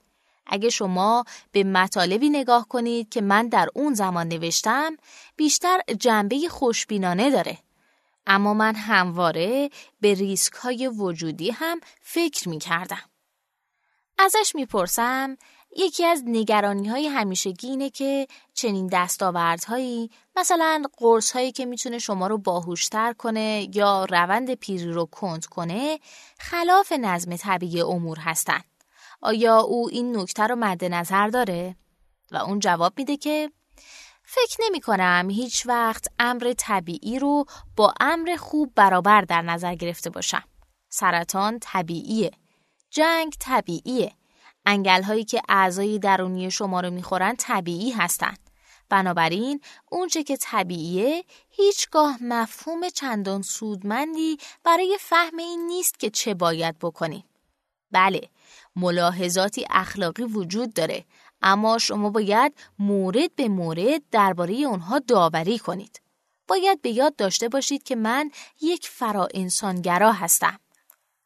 اگه 0.47 0.71
شما 0.71 1.25
به 1.53 1.65
مطالبی 1.65 2.31
نگاه 2.31 2.69
کنید 2.69 3.09
که 3.09 3.21
من 3.21 3.49
در 3.49 3.69
اون 3.75 3.95
زمان 3.95 4.29
نوشتم 4.29 4.97
بیشتر 5.37 5.81
جنبه 6.01 6.49
خوشبینانه 6.49 7.31
داره. 7.31 7.59
اما 8.27 8.55
من 8.55 8.75
همواره 8.75 9.71
به 10.01 10.15
ریسک 10.15 10.53
های 10.53 10.89
وجودی 10.89 11.51
هم 11.51 11.81
فکر 12.01 12.49
می 12.49 12.59
کردم. 12.59 13.10
ازش 14.25 14.53
می‌پرسم 14.55 15.37
یکی 15.77 16.05
از 16.05 16.23
نگرانی 16.27 16.89
های 16.89 17.07
همیشگی 17.07 17.69
اینه 17.69 17.91
که 17.91 18.27
چنین 18.55 18.87
دستاوردهایی 18.93 20.11
مثلا 20.37 20.83
قرص 20.99 21.33
هایی 21.33 21.53
که 21.53 21.67
می‌تونه 21.67 21.99
شما 21.99 22.27
رو 22.27 22.39
باهوشتر 22.39 23.13
کنه 23.13 23.69
یا 23.75 24.05
روند 24.05 24.55
پیری 24.55 24.93
رو 24.93 25.07
کند 25.07 25.47
کنه 25.47 25.99
خلاف 26.39 26.93
نظم 26.93 27.37
طبیعی 27.37 27.81
امور 27.81 28.19
هستن. 28.19 28.61
آیا 29.23 29.59
او 29.59 29.89
این 29.89 30.17
نکته 30.17 30.47
رو 30.47 30.57
مد 30.57 30.85
نظر 30.85 31.29
داره؟ 31.29 31.77
و 32.31 32.37
اون 32.37 32.59
جواب 32.59 32.93
میده 32.97 33.17
که 33.17 33.51
فکر 34.25 34.57
نمی 34.67 34.81
کنم 34.81 35.29
هیچ 35.31 35.67
وقت 35.67 36.07
امر 36.19 36.55
طبیعی 36.59 37.19
رو 37.19 37.45
با 37.77 37.95
امر 38.01 38.37
خوب 38.37 38.73
برابر 38.75 39.21
در 39.21 39.43
نظر 39.43 39.75
گرفته 39.75 40.11
باشم. 40.11 40.45
سرطان 40.89 41.59
طبیعیه. 41.59 42.31
جنگ 42.91 43.33
طبیعیه. 43.41 44.13
انگل 44.67 45.03
هایی 45.03 45.25
که 45.25 45.43
اعضای 45.49 45.99
درونی 45.99 46.51
شما 46.51 46.81
رو 46.81 46.91
می‌خورن 46.91 47.37
طبیعی 47.37 47.91
هستند. 47.91 48.51
بنابراین 48.89 49.61
اونچه 49.91 50.23
که 50.23 50.37
طبیعیه 50.37 51.25
هیچگاه 51.51 52.23
مفهوم 52.23 52.89
چندان 52.89 53.43
سودمندی 53.43 54.39
برای 54.65 54.99
فهم 55.01 55.37
این 55.39 55.67
نیست 55.67 55.99
که 55.99 56.11
چه 56.11 56.35
باید 56.35 56.79
بکنیم. 56.79 57.25
بله، 57.91 58.21
ملاحظاتی 58.77 59.67
اخلاقی 59.71 60.23
وجود 60.23 60.75
داره 60.75 61.05
اما 61.43 61.79
شما 61.79 62.11
باید 62.11 62.55
مورد 62.79 63.35
به 63.35 63.49
مورد 63.49 64.03
درباره 64.11 64.55
اونها 64.55 64.99
داوری 64.99 65.59
کنید. 65.59 66.01
باید 66.49 66.83
به 66.83 66.91
یاد 66.91 67.17
داشته 67.17 67.49
باشید 67.49 67.83
که 67.83 67.97
من 67.97 68.31
یک 68.61 68.89
فرا 68.89 69.29
انسانگرا 69.35 70.13
هستم. 70.13 70.61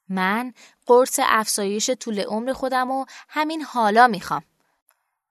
من 0.08 0.52
قرص 0.86 1.20
افزایش 1.22 1.90
طول 1.90 2.20
عمر 2.20 2.52
خودم 2.52 2.90
و 2.90 3.04
همین 3.28 3.62
حالا 3.62 4.06
می‌خوام. 4.06 4.42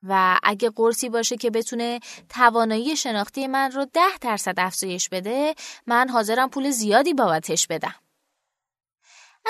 و 0.08 0.38
اگه 0.42 0.70
قرصی 0.70 1.08
باشه 1.08 1.36
که 1.36 1.50
بتونه 1.50 2.00
توانایی 2.28 2.96
شناختی 2.96 3.46
من 3.46 3.72
رو 3.72 3.84
ده 3.84 4.18
درصد 4.20 4.54
افزایش 4.58 5.08
بده 5.08 5.54
من 5.86 6.08
حاضرم 6.08 6.50
پول 6.50 6.70
زیادی 6.70 7.14
بابتش 7.14 7.66
بدم. 7.66 7.94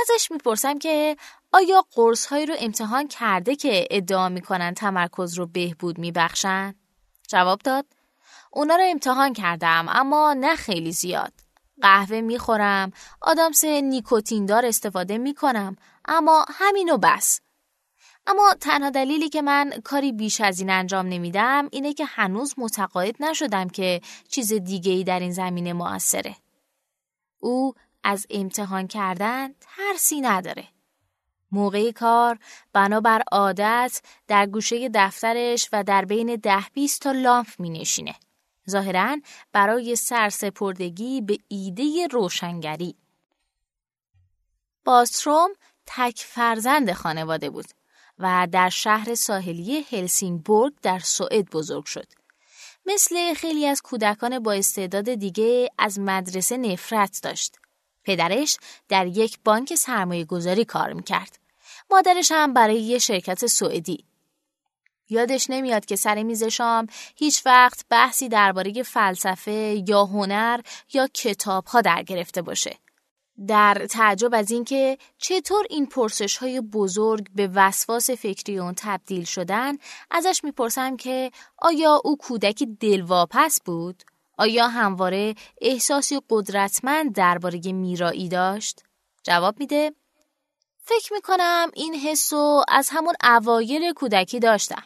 ازش 0.00 0.30
می‌پرسم 0.30 0.78
که 0.78 1.16
آیا 1.52 1.84
قرص 1.94 2.26
هایی 2.26 2.46
رو 2.46 2.54
امتحان 2.58 3.08
کرده 3.08 3.56
که 3.56 3.88
ادعا 3.90 4.28
می‌کنن 4.28 4.74
تمرکز 4.74 5.34
رو 5.34 5.46
بهبود 5.46 5.98
میبخشن؟ 5.98 6.74
جواب 7.28 7.58
داد 7.58 7.86
اونا 8.50 8.76
رو 8.76 8.82
امتحان 8.86 9.32
کردم 9.32 9.86
اما 9.88 10.34
نه 10.34 10.56
خیلی 10.56 10.92
زیاد. 10.92 11.32
قهوه 11.82 12.20
می‌خورم، 12.20 12.92
آدامس 13.20 13.64
نیکوتین 13.64 14.46
دار 14.46 14.66
استفاده 14.66 15.18
می‌کنم 15.18 15.76
اما 16.04 16.46
همینو 16.48 16.98
بس. 16.98 17.40
اما 18.26 18.54
تنها 18.60 18.90
دلیلی 18.90 19.28
که 19.28 19.42
من 19.42 19.70
کاری 19.84 20.12
بیش 20.12 20.40
از 20.40 20.60
این 20.60 20.70
انجام 20.70 21.06
نمیدم 21.06 21.68
اینه 21.72 21.92
که 21.92 22.04
هنوز 22.04 22.54
متقاعد 22.58 23.16
نشدم 23.20 23.68
که 23.68 24.00
چیز 24.28 24.52
دیگه 24.52 24.92
ای 24.92 25.04
در 25.04 25.20
این 25.20 25.32
زمینه 25.32 25.72
موثره. 25.72 26.36
او 27.38 27.74
از 28.02 28.26
امتحان 28.30 28.86
کردن 28.86 29.54
ترسی 29.60 30.20
نداره. 30.20 30.64
موقع 31.52 31.92
کار 31.92 32.38
بنابر 32.72 33.22
عادت 33.32 34.02
در 34.26 34.46
گوشه 34.46 34.88
دفترش 34.94 35.68
و 35.72 35.84
در 35.84 36.04
بین 36.04 36.36
ده 36.36 36.64
بیست 36.72 37.00
تا 37.00 37.12
لامپ 37.12 37.48
می 37.58 37.70
نشینه. 37.70 38.14
ظاهرا 38.70 39.16
برای 39.52 39.96
سرسپردگی 39.96 41.20
به 41.20 41.38
ایده 41.48 42.06
روشنگری. 42.10 42.96
باستروم 44.84 45.50
تک 45.86 46.18
فرزند 46.18 46.92
خانواده 46.92 47.50
بود 47.50 47.66
و 48.18 48.48
در 48.52 48.68
شهر 48.68 49.14
ساحلی 49.14 49.80
هلسینگبورگ 49.90 50.72
در 50.82 50.98
سوئد 50.98 51.50
بزرگ 51.50 51.84
شد. 51.84 52.06
مثل 52.86 53.34
خیلی 53.34 53.66
از 53.66 53.82
کودکان 53.82 54.38
با 54.38 54.52
استعداد 54.52 55.14
دیگه 55.14 55.70
از 55.78 55.98
مدرسه 55.98 56.56
نفرت 56.56 57.20
داشت. 57.22 57.56
پدرش 58.04 58.56
در 58.88 59.06
یک 59.06 59.38
بانک 59.44 59.74
سرمایه 59.74 60.24
گذاری 60.24 60.64
کار 60.64 60.92
می‌کرد. 60.92 61.38
مادرش 61.90 62.32
هم 62.32 62.52
برای 62.54 62.80
یه 62.80 62.98
شرکت 62.98 63.46
سوئدی. 63.46 64.04
یادش 65.08 65.50
نمیاد 65.50 65.84
که 65.84 65.96
سر 65.96 66.22
میز 66.22 66.44
شام 66.44 66.86
هیچ 67.16 67.46
وقت 67.46 67.84
بحثی 67.90 68.28
درباره 68.28 68.82
فلسفه 68.82 69.82
یا 69.88 70.04
هنر 70.04 70.60
یا 70.92 71.08
کتاب 71.14 71.66
ها 71.66 71.80
در 71.80 72.02
گرفته 72.02 72.42
باشه. 72.42 72.78
در 73.46 73.86
تعجب 73.90 74.34
از 74.34 74.50
اینکه 74.50 74.98
چطور 75.18 75.66
این 75.70 75.86
پرسش 75.86 76.36
های 76.36 76.60
بزرگ 76.60 77.26
به 77.34 77.50
وسواس 77.54 78.10
فکری 78.10 78.58
اون 78.58 78.74
تبدیل 78.76 79.24
شدن 79.24 79.72
ازش 80.10 80.40
می‌پرسم 80.44 80.96
که 80.96 81.30
آیا 81.58 82.00
او 82.04 82.16
کودکی 82.16 82.66
دلواپس 82.66 83.60
بود؟ 83.64 84.02
آیا 84.38 84.68
همواره 84.68 85.34
احساسی 85.60 86.20
قدرتمند 86.30 87.14
درباره 87.14 87.72
میرایی 87.72 88.28
داشت؟ 88.28 88.82
جواب 89.22 89.60
میده 89.60 89.92
فکر 90.84 91.12
می‌کنم 91.12 91.70
این 91.74 91.94
حسو 91.94 92.64
از 92.68 92.88
همون 92.92 93.14
اوایل 93.24 93.92
کودکی 93.92 94.40
داشتم. 94.40 94.82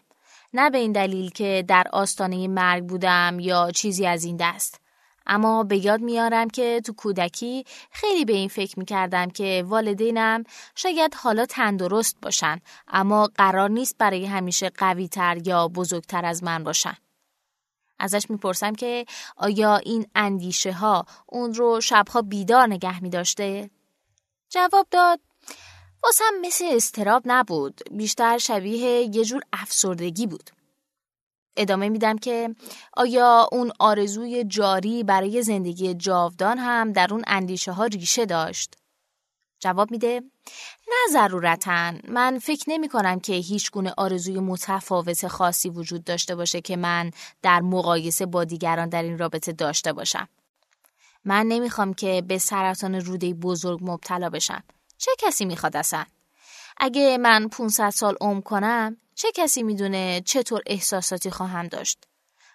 نه 0.55 0.71
به 0.71 0.79
این 0.79 0.93
دلیل 0.93 1.31
که 1.31 1.65
در 1.69 1.87
آستانه 1.93 2.49
مرگ 2.49 2.85
بودم 2.85 3.37
یا 3.41 3.71
چیزی 3.71 4.07
از 4.07 4.25
این 4.25 4.37
دست. 4.37 4.81
اما 5.29 5.65
به 5.65 5.85
یاد 5.85 6.01
میارم 6.01 6.51
که 6.51 6.81
تو 6.85 6.93
کودکی 6.93 7.65
خیلی 7.91 8.25
به 8.25 8.33
این 8.33 8.49
فکر 8.49 8.79
می‌کردم 8.79 9.31
که 9.31 9.65
والدینم 9.67 10.45
شاید 10.75 11.15
حالا 11.15 11.47
تندرست 11.47 12.17
باشن 12.23 12.61
اما 12.89 13.31
قرار 13.35 13.71
نیست 13.71 13.99
برای 13.99 14.27
همیشه 14.27 14.71
قویتر 14.71 15.39
یا 15.47 15.69
بزرگتر 15.69 16.25
از 16.25 16.45
من 16.45 16.65
باشن. 16.65 16.97
ازش 17.99 18.31
می‌پرسم 18.31 18.75
که 18.75 19.07
آیا 19.37 19.77
این 19.77 20.07
اندیشه 20.15 20.73
ها 20.73 21.07
اون 21.27 21.55
رو 21.55 21.81
شبها 21.81 22.23
بیدار 22.23 22.67
نگه 22.67 23.03
می 23.03 23.11
داشته؟ 23.11 23.71
جواب 24.51 24.87
داد 24.91 25.21
واسم 26.05 26.31
مثل 26.43 26.65
استراب 26.73 27.23
نبود 27.27 27.81
بیشتر 27.91 28.39
شبیه 28.39 29.17
یه 29.17 29.25
جور 29.25 29.43
افسردگی 29.53 30.27
بود 30.27 30.51
ادامه 31.59 31.89
میدم 31.89 32.19
که 32.19 32.55
آیا 32.93 33.49
اون 33.53 33.73
آرزوی 33.79 34.45
جاری 34.45 35.05
برای 35.05 35.43
زندگی 35.43 35.95
جاودان 35.95 36.59
هم 36.59 36.93
در 36.93 37.09
اون 37.11 37.23
اندیشه 37.27 37.73
ها 37.73 37.87
ریشه 37.87 38.27
داشت؟ 38.27 38.75
جواب 39.61 39.91
میده 39.91 40.21
نه 40.89 41.13
ضرورتا. 41.13 41.93
من 42.09 42.39
فکر 42.39 42.65
نمی 42.71 42.89
کنم 42.89 43.21
که 43.21 43.33
هیچ 43.33 43.71
گونه 43.71 43.95
آرزوی 43.97 44.41
متفاوت 44.41 45.29
خاصی 45.29 45.69
وجود 45.69 46.05
داشته 46.05 46.35
باشه 46.35 46.61
که 46.61 46.77
من 46.77 47.11
در 47.43 47.61
مقایسه 47.61 48.27
با 48.27 48.45
دیگران 48.45 48.89
در 48.89 49.03
این 49.03 49.19
رابطه 49.19 49.53
داشته 49.53 49.93
باشم. 49.93 50.29
من 51.25 51.47
نمی‌خوام 51.47 51.95
که 51.95 52.23
به 52.29 52.39
سرطان 52.39 52.95
روده 52.95 53.35
بزرگ 53.35 53.79
مبتلا 53.83 54.31
بشم. 54.31 54.63
چه 54.99 55.11
کسی 55.19 55.45
می‌خواد 55.45 55.77
اصلا؟ 55.77 56.05
اگه 56.81 57.19
من 57.19 57.49
500 57.49 57.91
سال 57.91 58.17
عمر 58.21 58.41
کنم 58.41 58.97
چه 59.15 59.33
کسی 59.35 59.63
می‌دونه 59.63 60.23
چطور 60.25 60.63
احساساتی 60.67 61.31
خواهم 61.31 61.67
داشت 61.67 62.05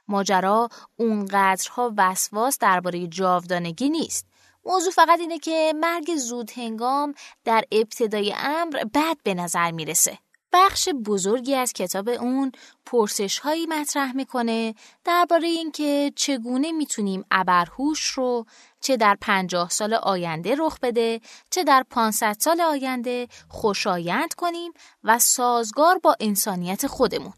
ماجرا 0.08 0.70
اونقدرها 0.96 1.94
وسواس 1.98 2.58
درباره 2.58 3.08
جاودانگی 3.08 3.90
نیست 3.90 4.28
موضوع 4.66 4.92
فقط 4.92 5.20
اینه 5.20 5.40
که 5.40 5.74
مرگ 5.76 6.16
زود 6.16 6.52
هنگام 6.56 7.14
در 7.46 7.64
ابتدای 7.72 8.34
امر 8.38 8.84
بد 8.94 9.18
به 9.24 9.34
نظر 9.34 9.72
می‌رسه. 9.72 10.18
بخش 10.54 10.90
بزرگی 10.90 11.56
از 11.56 11.74
کتاب 11.74 12.10
اون 12.10 12.52
پرسش 12.86 13.40
هایی 13.40 13.66
مطرح 13.66 14.16
می‌کنه 14.16 14.76
درباره 15.04 15.48
اینکه 15.48 16.12
چگونه 16.16 16.72
می‌تونیم 16.72 17.26
ابرهوش 17.32 18.06
رو 18.06 18.46
چه 18.82 18.98
در 18.98 19.18
پنجاه 19.22 19.70
سال 19.70 19.94
آینده 19.94 20.56
رخ 20.60 20.80
بده 20.80 21.22
چه 21.50 21.64
در 21.64 21.86
500 21.90 22.36
سال 22.40 22.62
آینده 22.62 23.28
خوشایند 23.50 24.34
کنیم 24.34 24.72
و 25.04 25.20
سازگار 25.20 25.98
با 25.98 26.16
انسانیت 26.20 26.88
خودمون. 26.88 27.34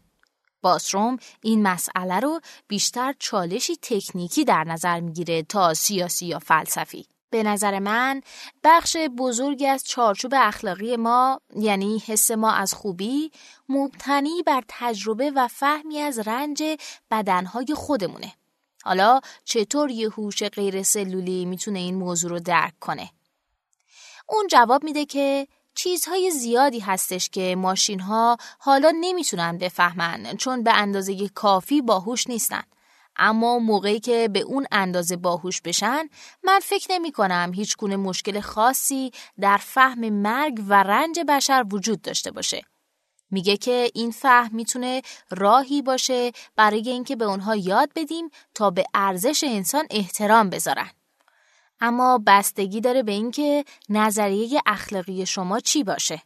باسروم 0.62 1.16
این 1.42 1.62
مسئله 1.62 2.20
رو 2.20 2.40
بیشتر 2.68 3.14
چالشی 3.18 3.76
تکنیکی 3.82 4.44
در 4.44 4.64
نظر 4.64 5.00
می‌گیره 5.00 5.42
تا 5.42 5.74
سیاسی 5.74 6.26
یا 6.26 6.38
فلسفی. 6.38 7.06
به 7.30 7.42
نظر 7.42 7.78
من 7.78 8.20
بخش 8.64 8.96
بزرگی 8.96 9.66
از 9.66 9.84
چارچوب 9.84 10.32
اخلاقی 10.36 10.96
ما 10.96 11.40
یعنی 11.56 12.02
حس 12.06 12.30
ما 12.30 12.52
از 12.52 12.74
خوبی 12.74 13.30
مبتنی 13.68 14.42
بر 14.46 14.62
تجربه 14.68 15.30
و 15.30 15.48
فهمی 15.48 15.98
از 15.98 16.18
رنج 16.18 16.62
بدنهای 17.10 17.66
خودمونه. 17.74 18.32
حالا 18.84 19.20
چطور 19.44 19.90
یه 19.90 20.08
هوش 20.08 20.42
غیر 20.42 20.82
سلولی 20.82 21.44
می‌تونه 21.44 21.78
این 21.78 21.94
موضوع 21.94 22.30
رو 22.30 22.40
درک 22.40 22.78
کنه؟ 22.80 23.10
اون 24.28 24.46
جواب 24.46 24.84
میده 24.84 25.04
که 25.04 25.48
چیزهای 25.74 26.30
زیادی 26.30 26.80
هستش 26.80 27.28
که 27.28 27.56
ماشین 27.58 28.00
ها 28.00 28.36
حالا 28.58 28.92
نمی‌تونن 29.00 29.58
بفهمن 29.58 30.36
چون 30.36 30.62
به 30.62 30.72
اندازه 30.72 31.28
کافی 31.28 31.82
باهوش 31.82 32.26
نیستن. 32.26 32.62
اما 33.18 33.58
موقعی 33.58 34.00
که 34.00 34.28
به 34.32 34.40
اون 34.40 34.66
اندازه 34.72 35.16
باهوش 35.16 35.60
بشن 35.60 36.08
من 36.44 36.60
فکر 36.62 36.86
نمی 36.90 37.12
کنم 37.12 37.52
هیچ 37.54 37.76
گونه 37.76 37.96
مشکل 37.96 38.40
خاصی 38.40 39.10
در 39.40 39.56
فهم 39.56 40.08
مرگ 40.08 40.62
و 40.68 40.82
رنج 40.82 41.20
بشر 41.28 41.64
وجود 41.72 42.02
داشته 42.02 42.30
باشه. 42.30 42.62
میگه 43.30 43.56
که 43.56 43.90
این 43.94 44.10
فهم 44.10 44.50
می‌تونه 44.52 45.02
راهی 45.30 45.82
باشه 45.82 46.32
برای 46.56 46.90
اینکه 46.90 47.16
به 47.16 47.24
اونها 47.24 47.56
یاد 47.56 47.90
بدیم 47.96 48.30
تا 48.54 48.70
به 48.70 48.84
ارزش 48.94 49.44
انسان 49.44 49.86
احترام 49.90 50.50
بذارن. 50.50 50.90
اما 51.80 52.20
بستگی 52.26 52.80
داره 52.80 53.02
به 53.02 53.12
اینکه 53.12 53.64
نظریه 53.88 54.60
اخلاقی 54.66 55.26
شما 55.26 55.60
چی 55.60 55.84
باشه. 55.84 56.22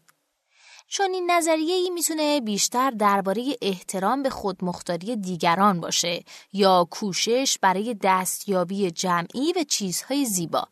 چون 0.92 1.14
این 1.14 1.30
نظریه 1.30 1.74
ای 1.74 1.90
می‌تونه 1.90 2.40
بیشتر 2.40 2.90
درباره 2.90 3.56
احترام 3.62 4.22
به 4.22 4.30
خودمختاری 4.30 5.16
دیگران 5.16 5.80
باشه 5.80 6.24
یا 6.52 6.88
کوشش 6.90 7.58
برای 7.60 7.96
دستیابی 8.02 8.90
جمعی 8.90 9.52
به 9.52 9.64
چیزهای 9.64 10.24
زیبا. 10.24 10.68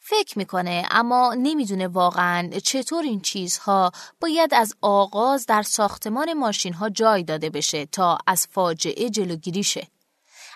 فکر 0.00 0.38
می‌کنه 0.38 0.86
اما 0.90 1.34
نمی‌دونه 1.34 1.88
واقعا 1.88 2.50
چطور 2.64 3.04
این 3.04 3.20
چیزها 3.20 3.92
باید 4.20 4.54
از 4.54 4.74
آغاز 4.80 5.46
در 5.46 5.62
ساختمان 5.62 6.32
ماشین 6.32 6.72
ها 6.72 6.88
جای 6.88 7.22
داده 7.22 7.50
بشه 7.50 7.86
تا 7.86 8.18
از 8.26 8.46
فاجعه 8.50 9.10
جلوگیری 9.10 9.62
شه. 9.62 9.86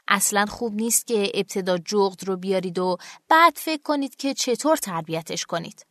اصلا 0.09 0.47
خوب 0.47 0.75
نیست 0.75 1.07
که 1.07 1.31
ابتدا 1.35 1.79
جغد 1.79 2.25
رو 2.25 2.37
بیارید 2.37 2.79
و 2.79 2.97
بعد 3.29 3.53
فکر 3.57 3.83
کنید 3.83 4.17
که 4.17 4.35
چطور 4.35 4.77
تربیتش 4.77 5.47
کنید. 5.47 5.87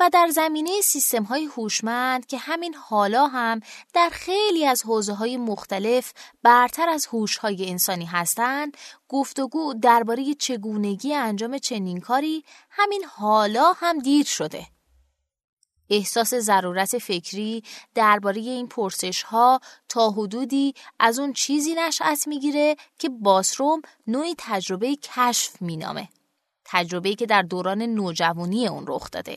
و 0.00 0.10
در 0.12 0.28
زمینه 0.28 0.80
سیستم 0.80 1.22
های 1.22 1.44
هوشمند 1.44 2.26
که 2.26 2.38
همین 2.38 2.74
حالا 2.74 3.26
هم 3.26 3.60
در 3.94 4.08
خیلی 4.12 4.66
از 4.66 4.82
حوزه 4.82 5.14
های 5.14 5.36
مختلف 5.36 6.12
برتر 6.42 6.88
از 6.88 7.06
هوش 7.06 7.36
های 7.36 7.70
انسانی 7.70 8.04
هستند 8.04 8.76
گفتگو 9.08 9.74
درباره 9.74 10.34
چگونگی 10.34 11.14
انجام 11.14 11.58
چنین 11.58 12.00
کاری 12.00 12.44
همین 12.70 13.04
حالا 13.04 13.72
هم 13.72 13.98
دیر 13.98 14.24
شده. 14.26 14.66
احساس 15.90 16.34
ضرورت 16.34 16.98
فکری 16.98 17.62
درباره 17.94 18.40
این 18.40 18.68
پرسش 18.68 19.22
ها 19.22 19.60
تا 19.88 20.10
حدودی 20.10 20.74
از 20.98 21.18
اون 21.18 21.32
چیزی 21.32 21.74
نشأت 21.74 22.28
می‌گیره 22.28 22.76
که 22.98 23.08
باسروم 23.08 23.82
نوعی 24.06 24.34
تجربه 24.38 24.96
کشف 24.96 25.62
مینامه. 25.62 26.08
تجربه‌ای 26.64 27.14
که 27.14 27.26
در 27.26 27.42
دوران 27.42 27.82
نوجوانی 27.82 28.68
اون 28.68 28.84
رخ 28.88 29.10
داده. 29.10 29.36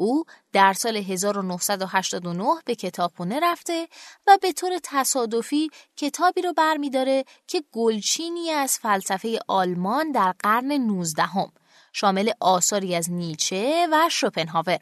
او 0.00 0.24
در 0.52 0.72
سال 0.72 0.96
1989 0.96 2.44
به 2.64 2.74
کتابخونه 2.74 3.40
رفته 3.42 3.88
و 4.26 4.38
به 4.42 4.52
طور 4.52 4.70
تصادفی 4.82 5.70
کتابی 5.96 6.42
رو 6.42 6.52
برمیداره 6.52 7.24
که 7.46 7.64
گلچینی 7.72 8.50
از 8.50 8.78
فلسفه 8.78 9.38
آلمان 9.48 10.12
در 10.12 10.34
قرن 10.38 10.72
19 10.72 11.22
هم 11.22 11.52
شامل 11.92 12.30
آثاری 12.40 12.94
از 12.94 13.10
نیچه 13.10 13.88
و 13.92 14.08
شوپنهاور. 14.10 14.78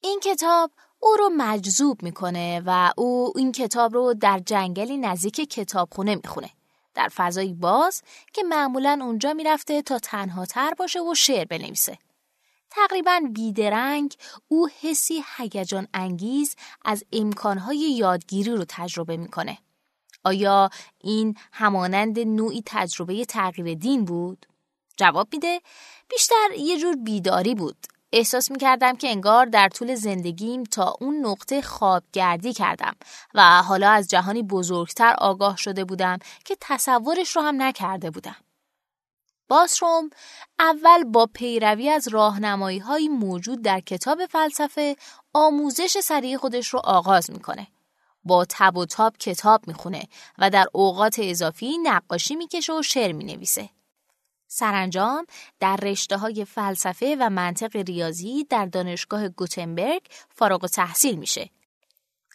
این 0.00 0.20
کتاب 0.20 0.70
او 1.00 1.16
رو 1.18 1.30
مجذوب 1.36 2.02
می‌کنه 2.02 2.62
و 2.66 2.92
او 2.96 3.32
این 3.36 3.52
کتاب 3.52 3.94
رو 3.94 4.14
در 4.14 4.38
جنگلی 4.38 4.96
نزدیک 4.96 5.34
کتابخونه 5.34 6.14
می‌خونه. 6.14 6.50
در 6.94 7.08
فضایی 7.08 7.54
باز 7.54 8.02
که 8.32 8.42
معمولا 8.42 8.98
اونجا 9.02 9.32
می‌رفته 9.32 9.82
تا 9.82 9.98
تنها 9.98 10.46
تر 10.46 10.74
باشه 10.74 11.00
و 11.00 11.14
شعر 11.14 11.44
بنویسه. 11.44 11.98
تقریبا 12.70 13.20
بیدرنگ 13.34 14.14
او 14.48 14.68
حسی 14.80 15.24
هیجان 15.36 15.88
انگیز 15.94 16.56
از 16.84 17.04
امکانهای 17.12 17.78
یادگیری 17.78 18.50
رو 18.50 18.64
تجربه 18.68 19.16
می‌کنه. 19.16 19.58
آیا 20.24 20.70
این 20.98 21.36
همانند 21.52 22.18
نوعی 22.18 22.62
تجربه 22.66 23.24
تغییر 23.24 23.74
دین 23.74 24.04
بود؟ 24.04 24.46
جواب 24.96 25.28
میده 25.32 25.60
بیشتر 26.10 26.48
یه 26.58 26.78
جور 26.78 26.96
بیداری 26.96 27.54
بود. 27.54 27.76
احساس 28.12 28.50
می‌کردم 28.50 28.96
که 28.96 29.08
انگار 29.08 29.46
در 29.46 29.68
طول 29.68 29.94
زندگیم 29.94 30.64
تا 30.64 30.96
اون 31.00 31.26
نقطه 31.26 31.62
خوابگردی 31.62 32.52
کردم 32.52 32.96
و 33.34 33.62
حالا 33.62 33.90
از 33.90 34.08
جهانی 34.08 34.42
بزرگتر 34.42 35.14
آگاه 35.18 35.56
شده 35.56 35.84
بودم 35.84 36.18
که 36.44 36.56
تصورش 36.60 37.36
رو 37.36 37.42
هم 37.42 37.62
نکرده 37.62 38.10
بودم. 38.10 38.36
باسروم 39.50 40.10
اول 40.58 41.04
با 41.04 41.26
پیروی 41.26 41.88
از 41.88 42.08
راهنمایی 42.08 42.78
های 42.78 43.08
موجود 43.08 43.62
در 43.62 43.80
کتاب 43.80 44.26
فلسفه 44.26 44.96
آموزش 45.32 45.98
سریع 46.00 46.36
خودش 46.36 46.68
رو 46.68 46.80
آغاز 46.84 47.30
می‌کنه. 47.30 47.66
با 48.24 48.46
تب 48.48 48.76
و 48.76 48.86
تاب 48.86 49.16
کتاب 49.16 49.68
می‌خونه 49.68 50.02
و 50.38 50.50
در 50.50 50.66
اوقات 50.72 51.16
اضافی 51.18 51.78
نقاشی 51.78 52.36
می‌کشه 52.36 52.72
و 52.72 52.82
شعر 52.82 53.12
می‌نویسه. 53.12 53.70
سرانجام 54.46 55.26
در 55.60 55.76
رشته 55.76 56.16
های 56.16 56.44
فلسفه 56.44 57.16
و 57.20 57.30
منطق 57.30 57.76
ریاضی 57.76 58.44
در 58.44 58.66
دانشگاه 58.66 59.28
گوتنبرگ 59.28 60.02
فارغ 60.28 60.66
تحصیل 60.66 61.16
میشه 61.16 61.50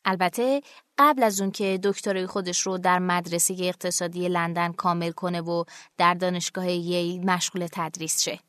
البته 0.06 0.62
قبل 0.98 1.24
از 1.24 1.42
اون 1.42 1.52
که 1.52 1.80
دکترای 1.84 2.28
خودش 2.28 2.60
رو 2.62 2.78
در 2.78 3.00
مدرسه 3.00 3.56
اقتصادی 3.60 4.28
لندن 4.28 4.72
کامل 4.72 5.12
کنه 5.12 5.42
و 5.42 5.64
در 5.98 6.14
دانشگاه 6.14 6.72
ییل 6.72 7.26
مشغول 7.26 7.68
تدریس 7.72 8.22
شه. 8.22 8.40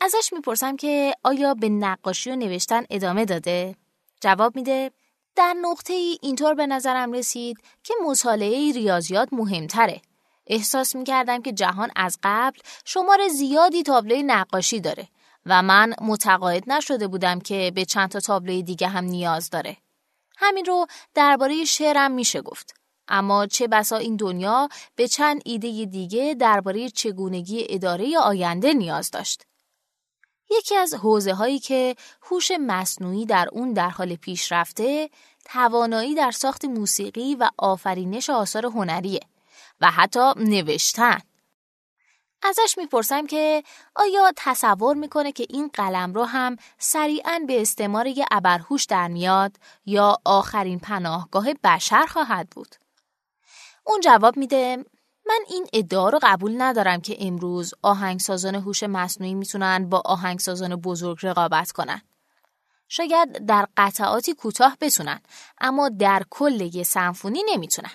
ازش 0.00 0.32
می‌پرسم 0.32 0.76
که 0.76 1.14
آیا 1.22 1.54
به 1.54 1.68
نقاشی 1.68 2.30
و 2.30 2.36
نوشتن 2.36 2.82
ادامه 2.90 3.24
داده؟ 3.24 3.76
جواب 4.20 4.56
میده 4.56 4.90
در 5.36 5.54
نقطه 5.62 5.92
ای 5.92 6.18
اینطور 6.22 6.54
به 6.54 6.66
نظرم 6.66 7.12
رسید 7.12 7.58
که 7.82 7.94
مطالعه 8.06 8.72
ریاضیات 8.72 9.28
مهمتره. 9.32 10.00
احساس 10.46 10.96
می‌کردم 10.96 11.42
که 11.42 11.52
جهان 11.52 11.90
از 11.96 12.18
قبل 12.22 12.58
شمار 12.84 13.28
زیادی 13.28 13.82
تابلوی 13.82 14.22
نقاشی 14.22 14.80
داره 14.80 15.08
و 15.46 15.62
من 15.62 15.94
متقاعد 16.00 16.72
نشده 16.72 17.08
بودم 17.08 17.40
که 17.40 17.72
به 17.74 17.84
چند 17.84 18.08
تا 18.08 18.20
تابلوی 18.20 18.62
دیگه 18.62 18.88
هم 18.88 19.04
نیاز 19.04 19.50
داره. 19.50 19.76
همین 20.36 20.64
رو 20.64 20.86
درباره 21.14 21.64
شعرم 21.64 22.10
میشه 22.10 22.42
گفت. 22.42 22.74
اما 23.08 23.46
چه 23.46 23.68
بسا 23.68 23.96
این 23.96 24.16
دنیا 24.16 24.68
به 24.96 25.08
چند 25.08 25.42
ایده 25.44 25.84
دیگه 25.84 26.36
درباره 26.40 26.88
چگونگی 26.88 27.66
اداره 27.68 28.18
آینده 28.18 28.72
نیاز 28.72 29.10
داشت. 29.10 29.42
یکی 30.50 30.76
از 30.76 30.94
حوزه 30.94 31.34
هایی 31.34 31.58
که 31.58 31.96
هوش 32.22 32.50
مصنوعی 32.60 33.26
در 33.26 33.48
اون 33.52 33.72
در 33.72 33.90
حال 33.90 34.16
پیشرفته 34.16 35.10
توانایی 35.44 36.14
در 36.14 36.30
ساخت 36.30 36.64
موسیقی 36.64 37.34
و 37.34 37.50
آفرینش 37.58 38.30
آثار 38.30 38.66
هنریه 38.66 39.20
و 39.80 39.90
حتی 39.90 40.32
نوشتن 40.36 41.18
ازش 42.44 42.74
می‌پرسم 42.78 43.26
که 43.26 43.62
آیا 43.96 44.32
تصور 44.36 44.96
می‌کنه 44.96 45.32
که 45.32 45.46
این 45.50 45.70
قلم 45.74 46.12
رو 46.12 46.24
هم 46.24 46.56
سریعا 46.78 47.40
به 47.46 47.62
استعمار 47.62 48.08
ابرهوش 48.30 48.84
در 48.84 49.08
میاد 49.08 49.56
یا 49.86 50.18
آخرین 50.24 50.78
پناهگاه 50.78 51.54
بشر 51.64 52.06
خواهد 52.06 52.50
بود؟ 52.50 52.74
اون 53.84 54.00
جواب 54.00 54.36
میده 54.36 54.76
من 55.26 55.40
این 55.48 55.66
ادعا 55.72 56.08
رو 56.08 56.18
قبول 56.22 56.62
ندارم 56.62 57.00
که 57.00 57.16
امروز 57.20 57.74
آهنگسازان 57.82 58.54
هوش 58.54 58.82
مصنوعی 58.82 59.34
می‌تونن 59.34 59.88
با 59.88 60.02
آهنگسازان 60.04 60.76
بزرگ 60.76 61.18
رقابت 61.22 61.72
کنن. 61.72 62.02
شاید 62.88 63.46
در 63.46 63.68
قطعاتی 63.76 64.34
کوتاه 64.34 64.76
بتونن 64.80 65.20
اما 65.60 65.88
در 65.88 66.22
کل 66.30 66.60
یه 66.60 66.82
سمفونی 66.82 67.42
نمی‌تونن. 67.46 67.90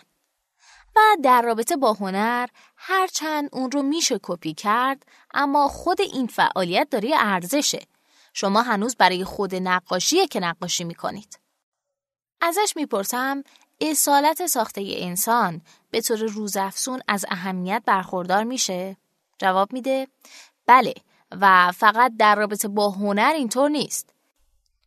و 0.95 0.99
در 1.23 1.41
رابطه 1.41 1.75
با 1.75 1.93
هنر 1.93 2.47
هرچند 2.81 3.49
اون 3.51 3.71
رو 3.71 3.81
میشه 3.81 4.19
کپی 4.23 4.53
کرد 4.53 5.05
اما 5.33 5.67
خود 5.67 6.01
این 6.01 6.27
فعالیت 6.27 6.87
داره 6.91 7.11
ارزشه 7.15 7.81
شما 8.33 8.61
هنوز 8.61 8.95
برای 8.95 9.23
خود 9.23 9.55
نقاشیه 9.55 10.27
که 10.27 10.39
نقاشی 10.39 10.83
می‌کنید 10.83 11.39
ازش 12.41 12.73
می‌پرسم 12.75 13.43
اصالت 13.81 14.45
ساخته 14.45 14.85
انسان 14.87 15.61
به 15.91 16.01
طور 16.01 16.19
روزافزون 16.19 17.01
از 17.07 17.25
اهمیت 17.29 17.83
برخوردار 17.85 18.43
میشه؟ 18.43 18.97
جواب 19.37 19.73
میده 19.73 20.07
بله 20.65 20.93
و 21.31 21.71
فقط 21.71 22.11
در 22.19 22.35
رابطه 22.35 22.67
با 22.67 22.89
هنر 22.89 23.33
اینطور 23.35 23.69
نیست. 23.69 24.13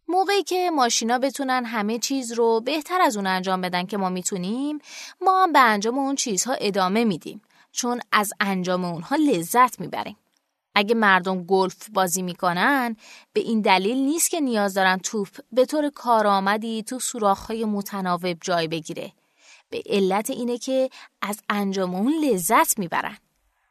موقعی 0.08 0.42
که 0.42 0.70
ماشینا 0.70 1.18
بتونن 1.18 1.64
همه 1.64 1.98
چیز 1.98 2.32
رو 2.32 2.60
بهتر 2.60 3.00
از 3.00 3.16
اون 3.16 3.26
انجام 3.26 3.60
بدن 3.60 3.86
که 3.86 3.96
ما 3.96 4.08
می‌تونیم 4.08 4.78
ما 5.20 5.42
هم 5.42 5.52
به 5.52 5.58
انجام 5.58 5.98
اون 5.98 6.14
چیزها 6.14 6.52
ادامه 6.52 7.04
میدیم 7.04 7.42
چون 7.72 8.00
از 8.12 8.32
انجام 8.40 8.84
اونها 8.84 9.16
لذت 9.16 9.80
می‌بریم. 9.80 10.16
اگه 10.74 10.94
مردم 10.94 11.44
گلف 11.44 11.88
بازی 11.90 12.22
می‌کنن 12.22 12.96
به 13.32 13.40
این 13.40 13.60
دلیل 13.60 13.96
نیست 13.96 14.30
که 14.30 14.40
نیاز 14.40 14.74
دارن 14.74 14.98
توپ 14.98 15.28
به 15.52 15.66
طور 15.66 15.90
کارآمدی 15.90 16.82
تو 16.82 16.98
سوراخ‌های 16.98 17.64
متناوب 17.64 18.32
جای 18.40 18.68
بگیره. 18.68 19.12
به 19.70 19.82
علت 19.86 20.30
اینه 20.30 20.58
که 20.58 20.90
از 21.22 21.40
انجام 21.48 21.94
اون 21.94 22.12
لذت 22.24 22.78
می‌برن. 22.78 23.18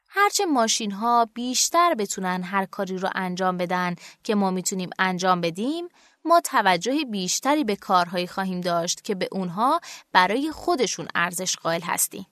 هرچه 0.07 0.45
ماشین 0.45 0.91
ها 0.91 1.29
بیشتر 1.33 1.93
بتونن 1.93 2.43
هر 2.43 2.65
کاری 2.65 2.97
رو 2.97 3.09
انجام 3.15 3.57
بدن 3.57 3.95
که 4.23 4.35
ما 4.35 4.51
می‌تونیم 4.51 4.89
انجام 4.99 5.41
بدیم 5.41 5.87
ما 6.25 6.41
توجه 6.41 7.05
بیشتری 7.05 7.63
به 7.63 7.75
کارهایی 7.75 8.27
خواهیم 8.27 8.61
داشت 8.61 9.03
که 9.03 9.15
به 9.15 9.27
اونها 9.31 9.81
برای 10.11 10.51
خودشون 10.51 11.07
ارزش 11.15 11.55
قائل 11.55 11.81
هستیم. 11.81 12.25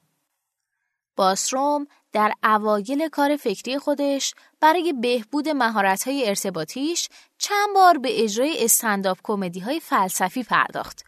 باسروم 1.19 1.87
در 2.11 2.33
اوایل 2.43 3.09
کار 3.09 3.35
فکری 3.35 3.79
خودش 3.79 4.33
برای 4.59 4.93
بهبود 4.93 5.49
مهارت‌های 5.49 6.27
ارتباطیش 6.29 7.09
چند 7.37 7.75
بار 7.75 7.97
به 7.97 8.23
اجرای 8.23 8.63
استنداپ 8.65 9.17
کمدی 9.23 9.59
های 9.59 9.79
فلسفی 9.79 10.43
پرداخت. 10.43 11.05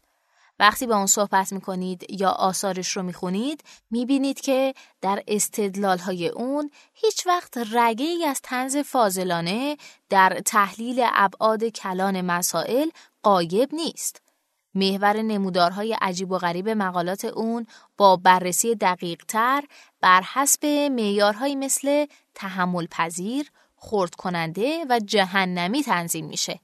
وقتی 0.60 0.88
با 0.88 0.98
اون 0.98 1.06
صحبت 1.06 1.54
می‌کنید 1.54 2.22
یا 2.22 2.30
آثارش 2.30 2.98
رو 2.98 3.04
می‌خونید 3.04 3.64
می‌بینید 3.92 4.42
که 4.42 4.74
در 5.02 5.24
استدلال 5.28 5.98
های 5.98 6.28
اون 6.28 6.72
هیچ 6.94 7.28
وقت 7.28 7.58
رگه 7.72 8.06
ای 8.06 8.26
از 8.26 8.42
تنز 8.42 8.78
فاضلانه 8.78 9.78
در 10.10 10.42
تحلیل 10.46 11.08
ابعاد 11.14 11.64
کلان 11.64 12.22
مسائل 12.22 12.90
قایب 13.24 13.70
نیست. 13.74 14.31
محور 14.76 15.22
نمودارهای 15.22 15.98
عجیب 16.02 16.32
و 16.32 16.38
غریب 16.38 16.70
مقالات 16.70 17.26
اون 17.26 17.66
با 17.98 18.16
بررسی 18.16 18.76
دقیق 18.76 19.24
تر 19.28 19.64
بر 20.02 20.22
حسب 20.22 20.66
معیارهایی 20.66 21.56
مثل 21.56 22.06
تحمل 22.36 22.88
پذیر، 22.92 23.52
خورد 23.76 24.16
کننده 24.16 24.86
و 24.90 25.00
جهنمی 25.00 25.84
تنظیم 25.84 26.26
میشه. 26.26 26.60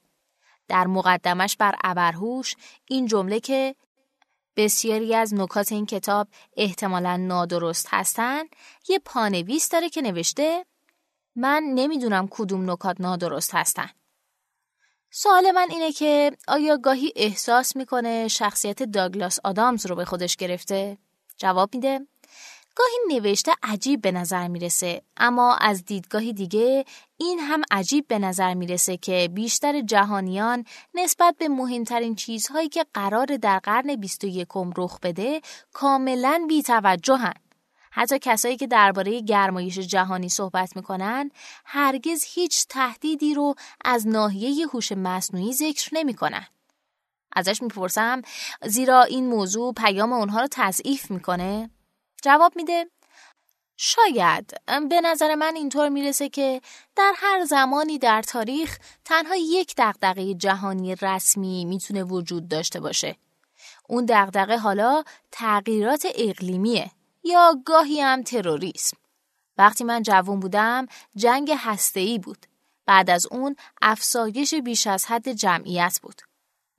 در 0.68 0.88
مقدمش 0.88 1.58
بر 1.58 1.76
ابرهوش 1.84 2.56
این 2.86 3.06
جمله 3.06 3.40
که 3.40 3.76
بسیاری 4.56 5.16
از 5.16 5.34
نکات 5.34 5.72
این 5.72 5.86
کتاب 5.86 6.28
احتمالا 6.58 7.18
نادرست 7.18 7.88
هستند 7.90 8.50
یه 8.90 9.00
پانویس 9.00 9.70
داره 9.70 9.90
که 9.90 10.02
نوشته 10.02 10.66
من 11.36 11.64
نمی‌دونم 11.76 12.28
کدوم 12.32 12.72
نکات 12.72 13.02
نادرست 13.02 13.56
هستن. 13.56 13.90
سوال 15.20 15.52
من 15.52 15.68
اینه 15.70 15.92
که 15.92 16.32
آیا 16.48 16.78
گاهی 16.78 17.14
احساس 17.16 17.76
می‌کنه 17.76 18.28
شخصیت 18.28 18.84
داگلاس 18.84 19.40
آدامز 19.44 19.86
رو 19.86 19.96
به 19.96 20.06
خودش 20.06 20.36
گرفته؟ 20.36 20.98
جواب 21.38 21.70
میده 21.74 22.08
گاهی 22.76 23.20
نوشته 23.20 23.52
عجیب 23.64 24.02
به 24.02 24.12
نظر 24.12 24.48
می‌رسه 24.48 25.02
اما 25.18 25.56
از 25.56 25.86
دیدگاهی 25.86 26.34
دیگه 26.34 26.86
این 27.18 27.40
هم 27.40 27.62
عجیب 27.72 28.08
به 28.08 28.20
نظر 28.20 28.54
می‌رسه 28.54 28.98
که 28.98 29.30
بیشتر 29.34 29.82
جهانیان 29.82 30.66
نسبت 30.94 31.36
به 31.38 31.48
مهمترین 31.48 32.16
چیزهایی 32.16 32.70
که 32.70 32.86
قرار 32.94 33.26
در 33.26 33.60
قرن 33.60 33.96
21 33.96 34.48
رخ 34.78 35.00
بده 35.00 35.42
کاملا 35.74 36.46
بیتوجهن. 36.48 37.34
حتی 37.98 38.20
کسایی 38.20 38.58
که 38.58 38.68
درباره 38.68 39.22
گرمایش 39.22 39.80
جهانی 39.80 40.30
صحبت 40.30 40.76
می‌کنن 40.76 41.32
هرگز 41.66 42.24
هیچ 42.28 42.68
تهدیدی 42.68 43.34
رو 43.34 43.56
از 43.86 44.08
ناحیه 44.08 44.68
هوش 44.68 44.92
مصنوعی 44.92 45.54
ذکر 45.54 45.90
نمی‌کنن. 45.94 46.48
ازش 47.34 47.62
می‌پرسم 47.62 48.22
زیرا 48.64 49.04
این 49.04 49.28
موضوع 49.28 49.74
پیام 49.74 50.14
اونها 50.14 50.42
رو 50.42 50.48
تضعیف 50.52 51.12
می‌کنه؟ 51.12 51.70
جواب 52.24 52.54
میده 52.56 52.86
شاید 53.78 54.54
به 54.90 55.02
نظر 55.02 55.36
من 55.36 55.56
اینطور 55.56 55.90
می‌رسه 55.90 56.30
که 56.30 56.62
در 56.96 57.14
هر 57.16 57.46
زمانی 57.46 57.98
در 57.98 58.22
تاریخ 58.22 58.78
تنها 59.06 59.36
یک 59.36 59.74
دغدغه 59.78 60.34
جهانی 60.34 60.96
رسمی 60.96 61.66
می‌تونه 61.66 62.04
وجود 62.04 62.48
داشته 62.48 62.80
باشه. 62.80 63.16
اون 63.90 64.06
دغدغه 64.10 64.58
حالا 64.58 65.04
تغییرات 65.32 66.08
اقلیمیه 66.16 66.92
یا 67.28 67.62
گاهی 67.66 68.02
هم 68.02 68.24
تروریسم. 68.24 68.98
وقتی 69.58 69.84
من 69.84 70.02
جوان 70.04 70.40
بودم 70.40 70.86
جنگ 71.16 71.54
هسته‌ای 71.58 72.20
بود. 72.20 72.46
بعد 72.86 73.10
از 73.10 73.26
اون 73.32 73.56
افسایش 73.82 74.54
بیش 74.54 74.88
از 74.88 75.06
حد 75.06 75.32
جمعیت 75.32 76.00
بود. 76.04 76.22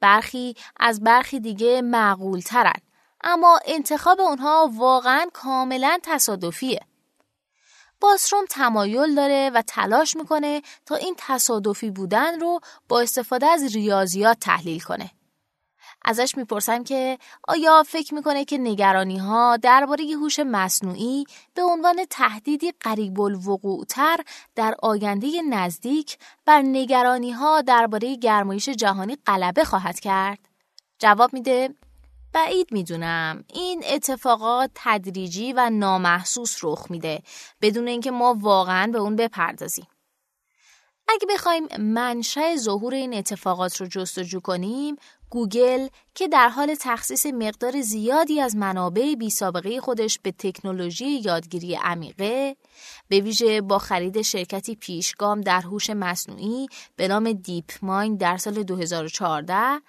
برخی 0.00 0.54
از 0.80 1.00
برخی 1.00 1.40
دیگه 1.40 1.82
معقول 1.82 2.40
ترن. 2.40 2.80
اما 3.24 3.60
انتخاب 3.66 4.20
اونها 4.20 4.70
واقعا 4.74 5.26
کاملا 5.32 5.98
تصادفیه. 6.02 6.80
باسروم 8.00 8.44
تمایل 8.50 9.14
داره 9.14 9.50
و 9.54 9.62
تلاش 9.62 10.16
می‌کنه 10.16 10.62
تا 10.86 10.94
این 10.94 11.14
تصادفی 11.18 11.90
بودن 11.90 12.40
رو 12.40 12.60
با 12.88 13.00
استفاده 13.00 13.46
از 13.46 13.74
ریاضیات 13.76 14.40
تحلیل 14.40 14.80
کنه. 14.80 15.10
ازش 16.08 16.36
می‌پرسم 16.36 16.84
که 16.84 17.18
آیا 17.48 17.82
فکر 17.86 18.14
می‌کنه 18.14 18.44
که 18.44 18.58
نگرانی 18.58 19.18
ها 19.18 19.56
درباره 19.56 20.04
هوش 20.04 20.38
مصنوعی 20.38 21.24
به 21.54 21.62
عنوان 21.62 22.04
تهدیدی 22.10 22.72
قریب 22.80 23.20
الوقوع 23.20 23.84
تر 23.84 24.20
در 24.54 24.74
آینده 24.82 25.42
نزدیک 25.42 26.18
بر 26.44 26.62
نگرانی 26.62 27.30
ها 27.30 27.60
درباره 27.60 28.16
گرمایش 28.16 28.68
جهانی 28.68 29.16
غلبه 29.26 29.64
خواهد 29.64 30.00
کرد؟ 30.00 30.38
جواب 30.98 31.32
میده 31.32 31.74
بعید 32.32 32.72
می‌دونم 32.72 33.44
این 33.54 33.82
اتفاقات 33.92 34.70
تدریجی 34.74 35.52
و 35.52 35.70
نامحسوس 35.70 36.56
رخ 36.62 36.86
میده 36.90 37.22
بدون 37.62 37.88
اینکه 37.88 38.10
ما 38.10 38.36
واقعا 38.40 38.86
به 38.92 38.98
اون 38.98 39.16
بپردازیم. 39.16 39.86
اگه 41.08 41.26
بخوایم 41.30 41.66
منشأ 41.78 42.56
ظهور 42.56 42.94
این 42.94 43.14
اتفاقات 43.14 43.76
رو 43.76 43.86
جستجو 43.86 44.40
کنیم 44.40 44.96
گوگل 45.30 45.88
که 46.14 46.28
در 46.28 46.48
حال 46.48 46.74
تخصیص 46.80 47.26
مقدار 47.26 47.80
زیادی 47.80 48.40
از 48.40 48.56
منابع 48.56 49.14
بی 49.14 49.30
سابقه 49.30 49.80
خودش 49.80 50.18
به 50.22 50.32
تکنولوژی 50.32 51.06
یادگیری 51.06 51.74
عمیقه 51.74 52.56
به 53.08 53.20
ویژه 53.20 53.60
با 53.60 53.78
خرید 53.78 54.22
شرکتی 54.22 54.74
پیشگام 54.74 55.40
در 55.40 55.60
هوش 55.60 55.90
مصنوعی 55.90 56.66
به 56.96 57.08
نام 57.08 57.32
دیپ 57.32 57.70
مایند 57.82 58.18
در 58.20 58.36
سال 58.36 58.62
2014 58.62 59.80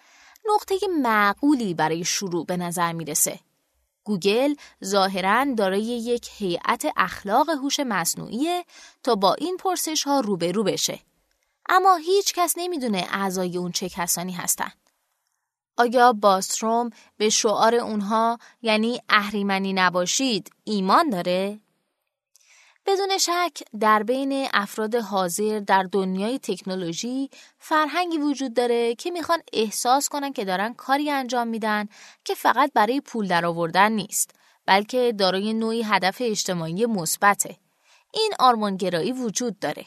نقطه 0.53 0.75
معقولی 1.01 1.73
برای 1.73 2.03
شروع 2.03 2.45
به 2.45 2.58
نظر 2.58 2.93
می‌رسه. 2.93 3.39
گوگل 4.03 4.53
ظاهرا 4.86 5.45
دارای 5.58 5.82
یک 5.82 6.29
هیئت 6.38 6.86
اخلاق 6.97 7.49
هوش 7.49 7.79
مصنوعی 7.79 8.63
تا 9.03 9.15
با 9.15 9.34
این 9.34 9.58
پرسش 9.58 10.03
ها 10.03 10.19
روبرو 10.19 10.63
بشه. 10.63 10.99
اما 11.69 11.95
هیچ 11.95 12.34
کس 12.34 12.53
نمی‌دونه 12.58 13.08
اعضای 13.12 13.58
اون 13.58 13.71
چه 13.71 13.89
کسانی 13.89 14.32
هستند. 14.32 14.89
آیا 15.77 16.13
باستروم 16.13 16.89
به 17.17 17.29
شعار 17.29 17.75
اونها 17.75 18.38
یعنی 18.62 19.01
اهریمنی 19.10 19.73
نباشید 19.73 20.51
ایمان 20.63 21.10
داره؟ 21.10 21.60
بدون 22.86 23.17
شک 23.17 23.63
در 23.79 24.03
بین 24.03 24.47
افراد 24.53 24.95
حاضر 24.95 25.60
در 25.60 25.84
دنیای 25.84 26.39
تکنولوژی 26.39 27.29
فرهنگی 27.60 28.17
وجود 28.17 28.53
داره 28.53 28.95
که 28.95 29.12
می‌خوان 29.12 29.39
احساس 29.53 30.10
کنن 30.10 30.34
که 30.34 30.45
دارن 30.45 30.73
کاری 30.73 31.12
انجام 31.12 31.47
میدن 31.47 31.88
که 32.25 32.36
فقط 32.36 32.71
برای 32.73 33.01
پول 33.01 33.27
درآوردن 33.27 33.91
نیست 33.91 34.32
بلکه 34.65 35.13
دارای 35.17 35.53
نوعی 35.53 35.84
هدف 35.84 36.17
اجتماعی 36.19 36.86
مثبته. 36.86 37.58
این 38.13 38.32
آرمانگرایی 38.39 39.12
وجود 39.12 39.60
داره. 39.60 39.86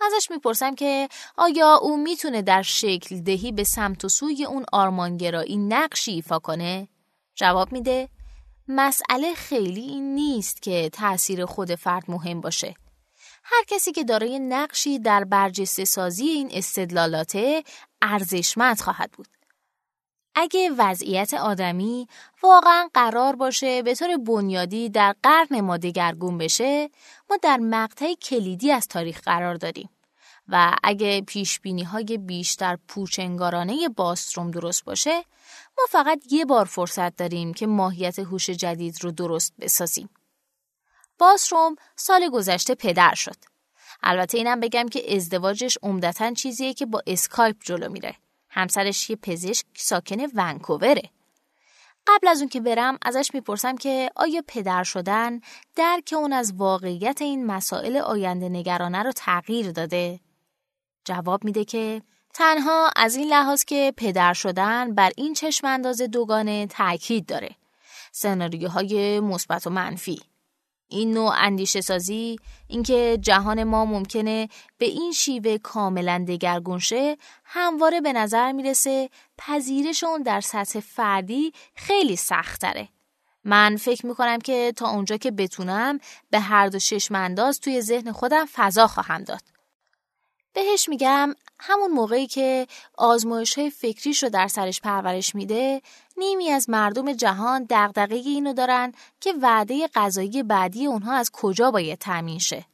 ازش 0.00 0.30
می‌پرسم 0.30 0.74
که 0.74 1.08
آیا 1.36 1.74
او 1.74 1.96
می‌تونه 1.96 2.42
در 2.42 2.62
شکل 2.62 3.20
دهی 3.20 3.52
به 3.52 3.64
سمت 3.64 4.04
و 4.04 4.08
سوی 4.08 4.44
اون 4.44 4.64
آرمانگرایی 4.72 5.56
نقشی 5.56 6.10
ایفا 6.10 6.38
کنه؟ 6.38 6.88
جواب 7.34 7.72
میده 7.72 8.08
مسئله 8.68 9.34
خیلی 9.34 9.80
این 9.80 10.14
نیست 10.14 10.62
که 10.62 10.90
تأثیر 10.92 11.46
خود 11.46 11.74
فرد 11.74 12.04
مهم 12.08 12.40
باشه. 12.40 12.74
هر 13.44 13.64
کسی 13.66 13.92
که 13.92 14.04
دارای 14.04 14.38
نقشی 14.38 14.98
در 14.98 15.24
برجسته 15.24 15.84
سازی 15.84 16.24
این 16.24 16.50
استدلالاته 16.52 17.64
ارزشمند 18.02 18.80
خواهد 18.80 19.10
بود. 19.10 19.35
اگه 20.38 20.70
وضعیت 20.78 21.34
آدمی 21.34 22.08
واقعا 22.42 22.88
قرار 22.94 23.36
باشه 23.36 23.82
به 23.82 23.94
طور 23.94 24.16
بنیادی 24.16 24.88
در 24.88 25.14
قرن 25.22 25.60
ما 25.60 25.76
دگرگون 25.76 26.38
بشه 26.38 26.90
ما 27.30 27.36
در 27.42 27.56
مقطع 27.56 28.14
کلیدی 28.14 28.72
از 28.72 28.88
تاریخ 28.88 29.20
قرار 29.20 29.54
داریم 29.54 29.90
و 30.48 30.76
اگه 30.82 31.20
پیش 31.20 31.60
بینی 31.60 31.82
های 31.82 32.18
بیشتر 32.18 32.78
پوچنگارانه 32.88 33.88
باستروم 33.88 34.50
درست 34.50 34.84
باشه 34.84 35.24
ما 35.78 35.84
فقط 35.88 36.22
یه 36.30 36.44
بار 36.44 36.64
فرصت 36.64 37.16
داریم 37.16 37.54
که 37.54 37.66
ماهیت 37.66 38.18
هوش 38.18 38.50
جدید 38.50 39.04
رو 39.04 39.10
درست 39.10 39.54
بسازیم. 39.60 40.08
باستروم 41.18 41.76
سال 41.96 42.28
گذشته 42.28 42.74
پدر 42.74 43.14
شد. 43.14 43.36
البته 44.02 44.38
اینم 44.38 44.60
بگم 44.60 44.88
که 44.88 45.16
ازدواجش 45.16 45.78
عمدتا 45.82 46.34
چیزیه 46.34 46.74
که 46.74 46.86
با 46.86 47.02
اسکایپ 47.06 47.56
جلو 47.64 47.88
میره. 47.88 48.14
همسرش 48.56 49.10
یه 49.10 49.16
پزشک 49.16 49.66
ساکن 49.74 50.26
ونکووره. 50.34 51.10
قبل 52.06 52.28
از 52.28 52.40
اون 52.40 52.48
که 52.48 52.60
برم 52.60 52.98
ازش 53.02 53.30
می‌پرسم 53.34 53.76
که 53.76 54.10
آیا 54.16 54.42
پدر 54.48 54.82
شدن 54.82 55.40
درک 55.74 56.14
اون 56.16 56.32
از 56.32 56.52
واقعیت 56.56 57.22
این 57.22 57.46
مسائل 57.46 57.96
آینده 57.96 58.48
نگرانه 58.48 59.02
رو 59.02 59.12
تغییر 59.12 59.70
داده؟ 59.72 60.20
جواب 61.04 61.44
میده 61.44 61.64
که 61.64 62.02
تنها 62.34 62.90
از 62.96 63.16
این 63.16 63.28
لحاظ 63.28 63.64
که 63.64 63.92
پدر 63.96 64.32
شدن 64.32 64.94
بر 64.94 65.10
این 65.16 65.34
چشم 65.34 65.66
انداز 65.66 66.02
دوگانه 66.02 66.66
تاکید 66.66 67.26
داره. 67.26 67.56
سناریوهای 68.12 69.20
مثبت 69.20 69.66
و 69.66 69.70
منفی. 69.70 70.20
این 70.88 71.12
نوع 71.12 71.34
اندیشه 71.36 71.80
سازی 71.80 72.36
اینکه 72.68 73.18
جهان 73.20 73.64
ما 73.64 73.84
ممکنه 73.84 74.48
به 74.78 74.86
این 74.86 75.12
شیوه 75.12 75.58
کاملا 75.58 76.24
دگرگون 76.28 76.78
شه 76.78 77.16
همواره 77.44 78.00
به 78.00 78.12
نظر 78.12 78.52
می‌رسه 78.52 79.10
پذیرش 79.38 80.04
اون 80.04 80.22
در 80.22 80.40
سطح 80.40 80.80
فردی 80.80 81.52
خیلی 81.74 82.16
سخت 82.16 82.60
تره. 82.60 82.88
من 83.44 83.76
فکر 83.76 84.06
می‌کنم 84.06 84.38
که 84.38 84.72
تا 84.76 84.90
اونجا 84.90 85.16
که 85.16 85.30
بتونم 85.30 85.98
به 86.30 86.40
هر 86.40 86.68
دو 86.68 86.78
چشمانداز 86.78 87.60
توی 87.60 87.80
ذهن 87.80 88.12
خودم 88.12 88.46
فضا 88.52 88.86
خواهم 88.86 89.24
داد. 89.24 89.42
بهش 90.52 90.88
میگم 90.88 91.34
همون 91.58 91.90
موقعی 91.90 92.26
که 92.26 92.66
آزمایش 92.98 93.58
های 93.58 93.70
فکریش 93.70 94.22
رو 94.22 94.28
در 94.28 94.48
سرش 94.48 94.80
پرورش 94.80 95.34
میده 95.34 95.82
نیمی 96.16 96.50
از 96.50 96.70
مردم 96.70 97.12
جهان 97.12 97.66
دغدغه 97.70 98.14
اینو 98.14 98.52
دارن 98.52 98.92
که 99.20 99.32
وعده 99.42 99.88
غذایی 99.94 100.42
بعدی 100.42 100.86
اونها 100.86 101.12
از 101.12 101.30
کجا 101.32 101.70
باید 101.70 101.98
تامین 101.98 102.38
شه 102.38 102.64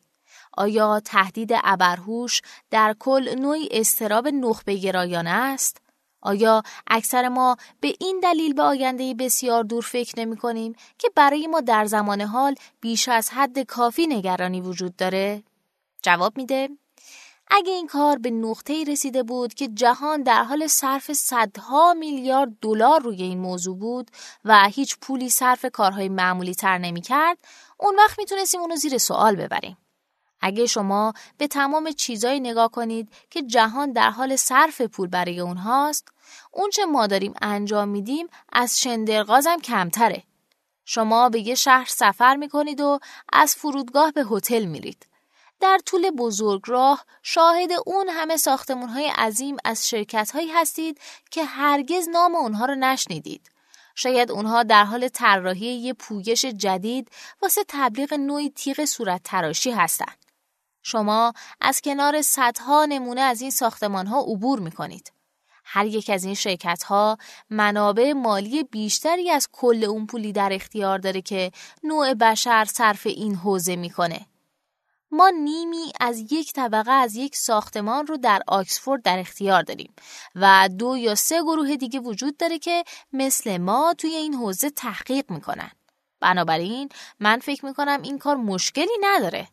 آیا 0.56 1.00
تهدید 1.00 1.50
ابرهوش 1.64 2.42
در 2.70 2.96
کل 2.98 3.34
نوعی 3.38 3.68
استراب 3.70 4.28
نخبه 4.28 4.74
گرایانه 4.74 5.30
است 5.30 5.82
آیا 6.22 6.62
اکثر 6.86 7.28
ما 7.28 7.56
به 7.80 7.94
این 8.00 8.20
دلیل 8.22 8.54
به 8.54 8.62
آینده 8.62 9.14
بسیار 9.14 9.64
دور 9.64 9.82
فکر 9.82 10.20
نمی 10.20 10.36
کنیم 10.36 10.74
که 10.98 11.10
برای 11.14 11.46
ما 11.46 11.60
در 11.60 11.84
زمان 11.84 12.20
حال 12.20 12.54
بیش 12.80 13.08
از 13.08 13.30
حد 13.30 13.58
کافی 13.58 14.06
نگرانی 14.06 14.60
وجود 14.60 14.96
داره؟ 14.96 15.42
جواب 16.02 16.36
میده 16.36 16.68
اگه 17.54 17.72
این 17.72 17.86
کار 17.86 18.18
به 18.18 18.30
نقطه‌ای 18.30 18.84
رسیده 18.84 19.22
بود 19.22 19.54
که 19.54 19.68
جهان 19.68 20.22
در 20.22 20.42
حال 20.42 20.66
صرف 20.66 21.12
صدها 21.12 21.94
میلیارد 21.94 22.50
دلار 22.60 23.00
روی 23.00 23.22
این 23.22 23.38
موضوع 23.38 23.76
بود 23.76 24.10
و 24.44 24.68
هیچ 24.68 24.96
پولی 25.00 25.30
صرف 25.30 25.66
کارهای 25.72 26.08
معمولی 26.08 26.54
تر 26.54 26.78
نمی 26.78 27.00
کرد، 27.00 27.38
اون 27.78 27.96
وقت 27.96 28.18
می‌تونستیم 28.18 28.60
اونو 28.60 28.76
زیر 28.76 28.98
سوال 28.98 29.36
ببریم. 29.36 29.76
اگه 30.40 30.66
شما 30.66 31.12
به 31.38 31.46
تمام 31.46 31.92
چیزایی 31.92 32.40
نگاه 32.40 32.70
کنید 32.70 33.08
که 33.30 33.42
جهان 33.42 33.92
در 33.92 34.10
حال 34.10 34.36
صرف 34.36 34.80
پول 34.80 35.08
برای 35.08 35.40
اونهاست، 35.40 36.08
اون 36.52 36.70
چه 36.70 36.84
ما 36.84 37.06
داریم 37.06 37.34
انجام 37.42 37.88
میدیم 37.88 38.26
از 38.52 38.80
شندرغازم 38.80 39.58
کمتره. 39.58 40.22
شما 40.84 41.28
به 41.28 41.40
یه 41.40 41.54
شهر 41.54 41.86
سفر 41.88 42.36
می‌کنید 42.36 42.80
و 42.80 42.98
از 43.32 43.54
فرودگاه 43.54 44.12
به 44.12 44.24
هتل 44.30 44.64
میرید. 44.64 45.06
در 45.62 45.78
طول 45.86 46.10
بزرگ 46.10 46.62
راه 46.66 47.04
شاهد 47.22 47.70
اون 47.86 48.08
همه 48.08 48.36
ساختمون 48.36 48.88
های 48.88 49.08
عظیم 49.08 49.56
از 49.64 49.88
شرکت 49.88 50.30
هایی 50.30 50.50
هستید 50.50 51.00
که 51.30 51.44
هرگز 51.44 52.08
نام 52.08 52.34
اونها 52.34 52.64
رو 52.64 52.74
نشنیدید. 52.74 53.50
شاید 53.94 54.30
اونها 54.30 54.62
در 54.62 54.84
حال 54.84 55.08
طراحی 55.08 55.66
یه 55.66 55.92
پویش 55.92 56.44
جدید 56.44 57.10
واسه 57.42 57.64
تبلیغ 57.68 58.14
نوعی 58.14 58.50
تیغ 58.50 58.84
صورت 58.84 59.20
تراشی 59.24 59.70
هستند. 59.70 60.26
شما 60.82 61.32
از 61.60 61.80
کنار 61.80 62.22
صدها 62.22 62.84
نمونه 62.84 63.20
از 63.20 63.40
این 63.40 63.50
ساختمان 63.50 64.06
ها 64.06 64.20
عبور 64.20 64.58
می 64.58 64.72
کنید. 64.72 65.12
هر 65.64 65.86
یک 65.86 66.10
از 66.10 66.24
این 66.24 66.34
شرکت 66.34 66.82
ها 66.82 67.18
منابع 67.50 68.12
مالی 68.12 68.64
بیشتری 68.64 69.30
از 69.30 69.48
کل 69.52 69.84
اون 69.84 70.06
پولی 70.06 70.32
در 70.32 70.52
اختیار 70.52 70.98
داره 70.98 71.20
که 71.20 71.52
نوع 71.84 72.14
بشر 72.14 72.64
صرف 72.64 73.06
این 73.06 73.34
حوزه 73.34 73.76
می‌کنه. 73.76 74.26
ما 75.14 75.28
نیمی 75.28 75.92
از 76.00 76.32
یک 76.32 76.52
طبقه 76.52 76.90
از 76.90 77.16
یک 77.16 77.36
ساختمان 77.36 78.06
رو 78.06 78.16
در 78.16 78.42
آکسفورد 78.46 79.02
در 79.02 79.18
اختیار 79.18 79.62
داریم 79.62 79.94
و 80.34 80.68
دو 80.78 80.96
یا 80.96 81.14
سه 81.14 81.42
گروه 81.42 81.76
دیگه 81.76 82.00
وجود 82.00 82.36
داره 82.36 82.58
که 82.58 82.84
مثل 83.12 83.56
ما 83.56 83.94
توی 83.98 84.10
این 84.10 84.34
حوزه 84.34 84.70
تحقیق 84.70 85.30
می‌کنن. 85.30 85.70
بنابراین 86.20 86.88
من 87.20 87.38
فکر 87.38 87.64
می‌کنم 87.64 88.02
این 88.02 88.18
کار 88.18 88.36
مشکلی 88.36 88.98
نداره. 89.00 89.48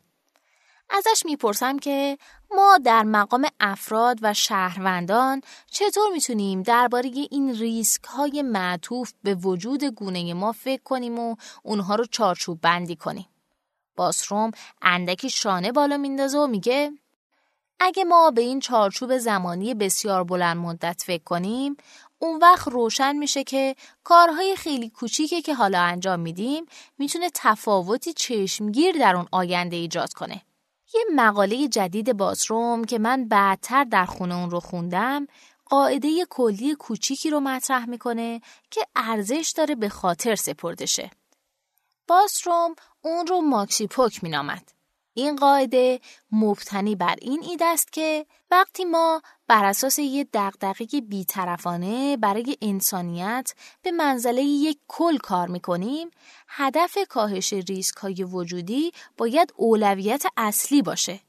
ازش 0.89 1.25
می‌پرسم 1.25 1.79
که 1.79 2.17
ما 2.51 2.77
در 2.83 3.03
مقام 3.03 3.47
افراد 3.59 4.19
و 4.21 4.33
شهروندان 4.33 5.41
چطور 5.71 6.09
می‌تونیم 6.13 6.63
درباره 6.63 7.11
این 7.31 7.55
ریسک 7.55 8.03
های 8.03 8.41
معطوف 8.41 9.13
به 9.23 9.35
وجود 9.35 9.83
گونه 9.83 10.33
ما 10.33 10.51
فکر 10.51 10.83
کنیم 10.83 11.19
و 11.19 11.35
اونها 11.63 11.95
رو 11.95 12.05
چارچوب 12.05 12.61
بندی 12.61 12.95
کنیم. 12.95 13.25
باسروم 13.99 14.51
اندکی 14.81 15.29
شانه 15.29 15.71
بالا 15.71 15.97
میندازه 15.97 16.37
و 16.37 16.47
میگه 16.47 16.91
اگه 17.79 18.03
ما 18.03 18.31
به 18.31 18.41
این 18.41 18.59
چارچوب 18.59 19.17
زمانی 19.17 19.73
بسیار 19.73 20.23
بلند 20.23 20.57
مدت 20.57 21.03
فکر 21.05 21.23
کنیم 21.23 21.77
اون 22.19 22.39
وقت 22.41 22.67
روشن 22.67 23.15
میشه 23.15 23.43
که 23.43 23.75
کارهای 24.03 24.55
خیلی 24.55 24.89
کوچیکی 24.89 25.41
که 25.41 25.55
حالا 25.55 25.81
انجام 25.81 26.19
میدیم 26.19 26.65
می‌تونه 26.97 27.29
تفاوتی 27.33 28.13
چشمگیر 28.13 28.97
در 28.97 29.15
اون 29.15 29.27
آینده 29.31 29.75
ایجاد 29.75 30.13
کنه. 30.13 30.41
یه 30.93 31.01
مقاله 31.15 31.67
جدید 31.67 32.17
بازروم 32.17 32.83
که 32.83 32.99
من 32.99 33.27
بعدتر 33.27 33.83
در 33.83 34.05
خونه 34.05 34.35
اون 34.35 34.49
رو 34.49 34.59
خوندم 34.59 35.27
قاعده 35.65 36.25
کلی 36.29 36.75
کوچیکی 36.75 37.29
رو 37.29 37.39
مطرح 37.39 37.85
می‌کنه 37.89 38.41
که 38.71 38.81
ارزش 38.95 39.53
داره 39.57 39.75
به 39.75 39.89
خاطر 39.89 40.35
سپرده 40.35 40.85
شه. 40.85 41.11
باستروم 42.09 42.75
اون 43.01 43.27
رو 43.27 43.41
ماکسی 43.41 43.87
پوک 43.87 44.19
نامد. 44.23 44.71
این 45.13 45.35
قاعده 45.35 45.99
مبتنی 46.31 46.95
بر 46.95 47.15
این 47.21 47.43
ایده 47.43 47.65
است 47.65 47.93
که 47.93 48.25
وقتی 48.51 48.85
ما 48.85 49.21
بر 49.47 49.65
اساس 49.65 49.99
یه 49.99 50.23
دقدقه 50.33 51.01
بیطرفانه 51.01 52.17
برای 52.17 52.57
انسانیت 52.61 53.53
به 53.81 53.91
منزله 53.91 54.41
یک 54.41 54.77
کل 54.87 55.17
کار 55.17 55.47
می‌کنیم 55.47 56.09
هدف 56.47 56.97
کاهش 57.09 57.53
ریسک 57.53 57.97
های 57.97 58.23
وجودی 58.23 58.91
باید 59.17 59.53
اولویت 59.55 60.23
اصلی 60.37 60.81
باشه. 60.81 61.19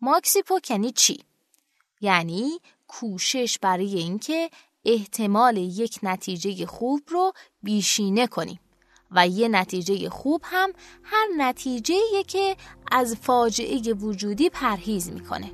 ماکسی 0.00 0.42
پوک 0.42 0.70
یعنی 0.70 0.90
چی؟ 0.90 1.24
یعنی 2.00 2.60
کوشش 2.88 3.58
برای 3.58 3.94
اینکه 3.94 4.50
احتمال 4.84 5.56
یک 5.56 5.98
نتیجه 6.02 6.66
خوب 6.66 7.00
رو 7.08 7.32
بیشینه 7.62 8.26
کنیم. 8.26 8.60
و 9.10 9.28
یه 9.28 9.48
نتیجه 9.48 10.08
خوب 10.08 10.40
هم 10.44 10.72
هر 11.02 11.26
نتیجه 11.36 11.94
که 12.26 12.56
از 12.92 13.16
فاجعه 13.22 13.92
وجودی 13.92 14.50
پرهیز 14.50 15.12
می‌کنه. 15.12 15.50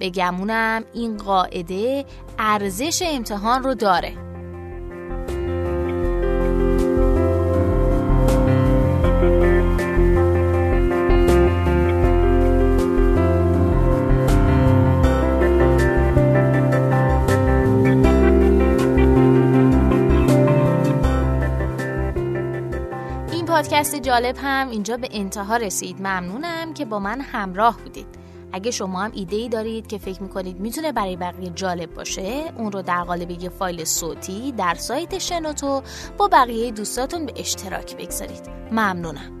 بگمونم 0.00 0.84
این 0.94 1.16
قاعده 1.16 2.04
ارزش 2.38 3.02
امتحان 3.06 3.62
رو 3.62 3.74
داره. 3.74 4.27
پادکست 23.58 23.96
جالب 23.96 24.36
هم 24.38 24.68
اینجا 24.70 24.96
به 24.96 25.08
انتها 25.12 25.56
رسید. 25.56 26.00
ممنونم 26.00 26.74
که 26.74 26.84
با 26.84 26.98
من 26.98 27.20
همراه 27.20 27.76
بودید. 27.76 28.06
اگه 28.52 28.70
شما 28.70 29.02
هم 29.02 29.10
ایده 29.14 29.36
ای 29.36 29.48
دارید 29.48 29.86
که 29.86 29.98
فکر 29.98 30.22
می‌کنید 30.22 30.60
می‌تونه 30.60 30.92
برای 30.92 31.16
بقیه 31.16 31.50
جالب 31.50 31.94
باشه 31.94 32.52
اون 32.56 32.72
رو 32.72 32.82
در 32.82 33.04
قالب 33.04 33.30
یه 33.30 33.48
فایل 33.48 33.84
صوتی 33.84 34.52
در 34.52 34.74
سایت 34.74 35.18
شنوتو 35.18 35.82
با 36.18 36.28
بقیه 36.28 36.70
دوستاتون 36.70 37.26
به 37.26 37.32
اشتراک 37.36 37.96
بگذارید. 37.96 38.48
ممنونم. 38.72 39.40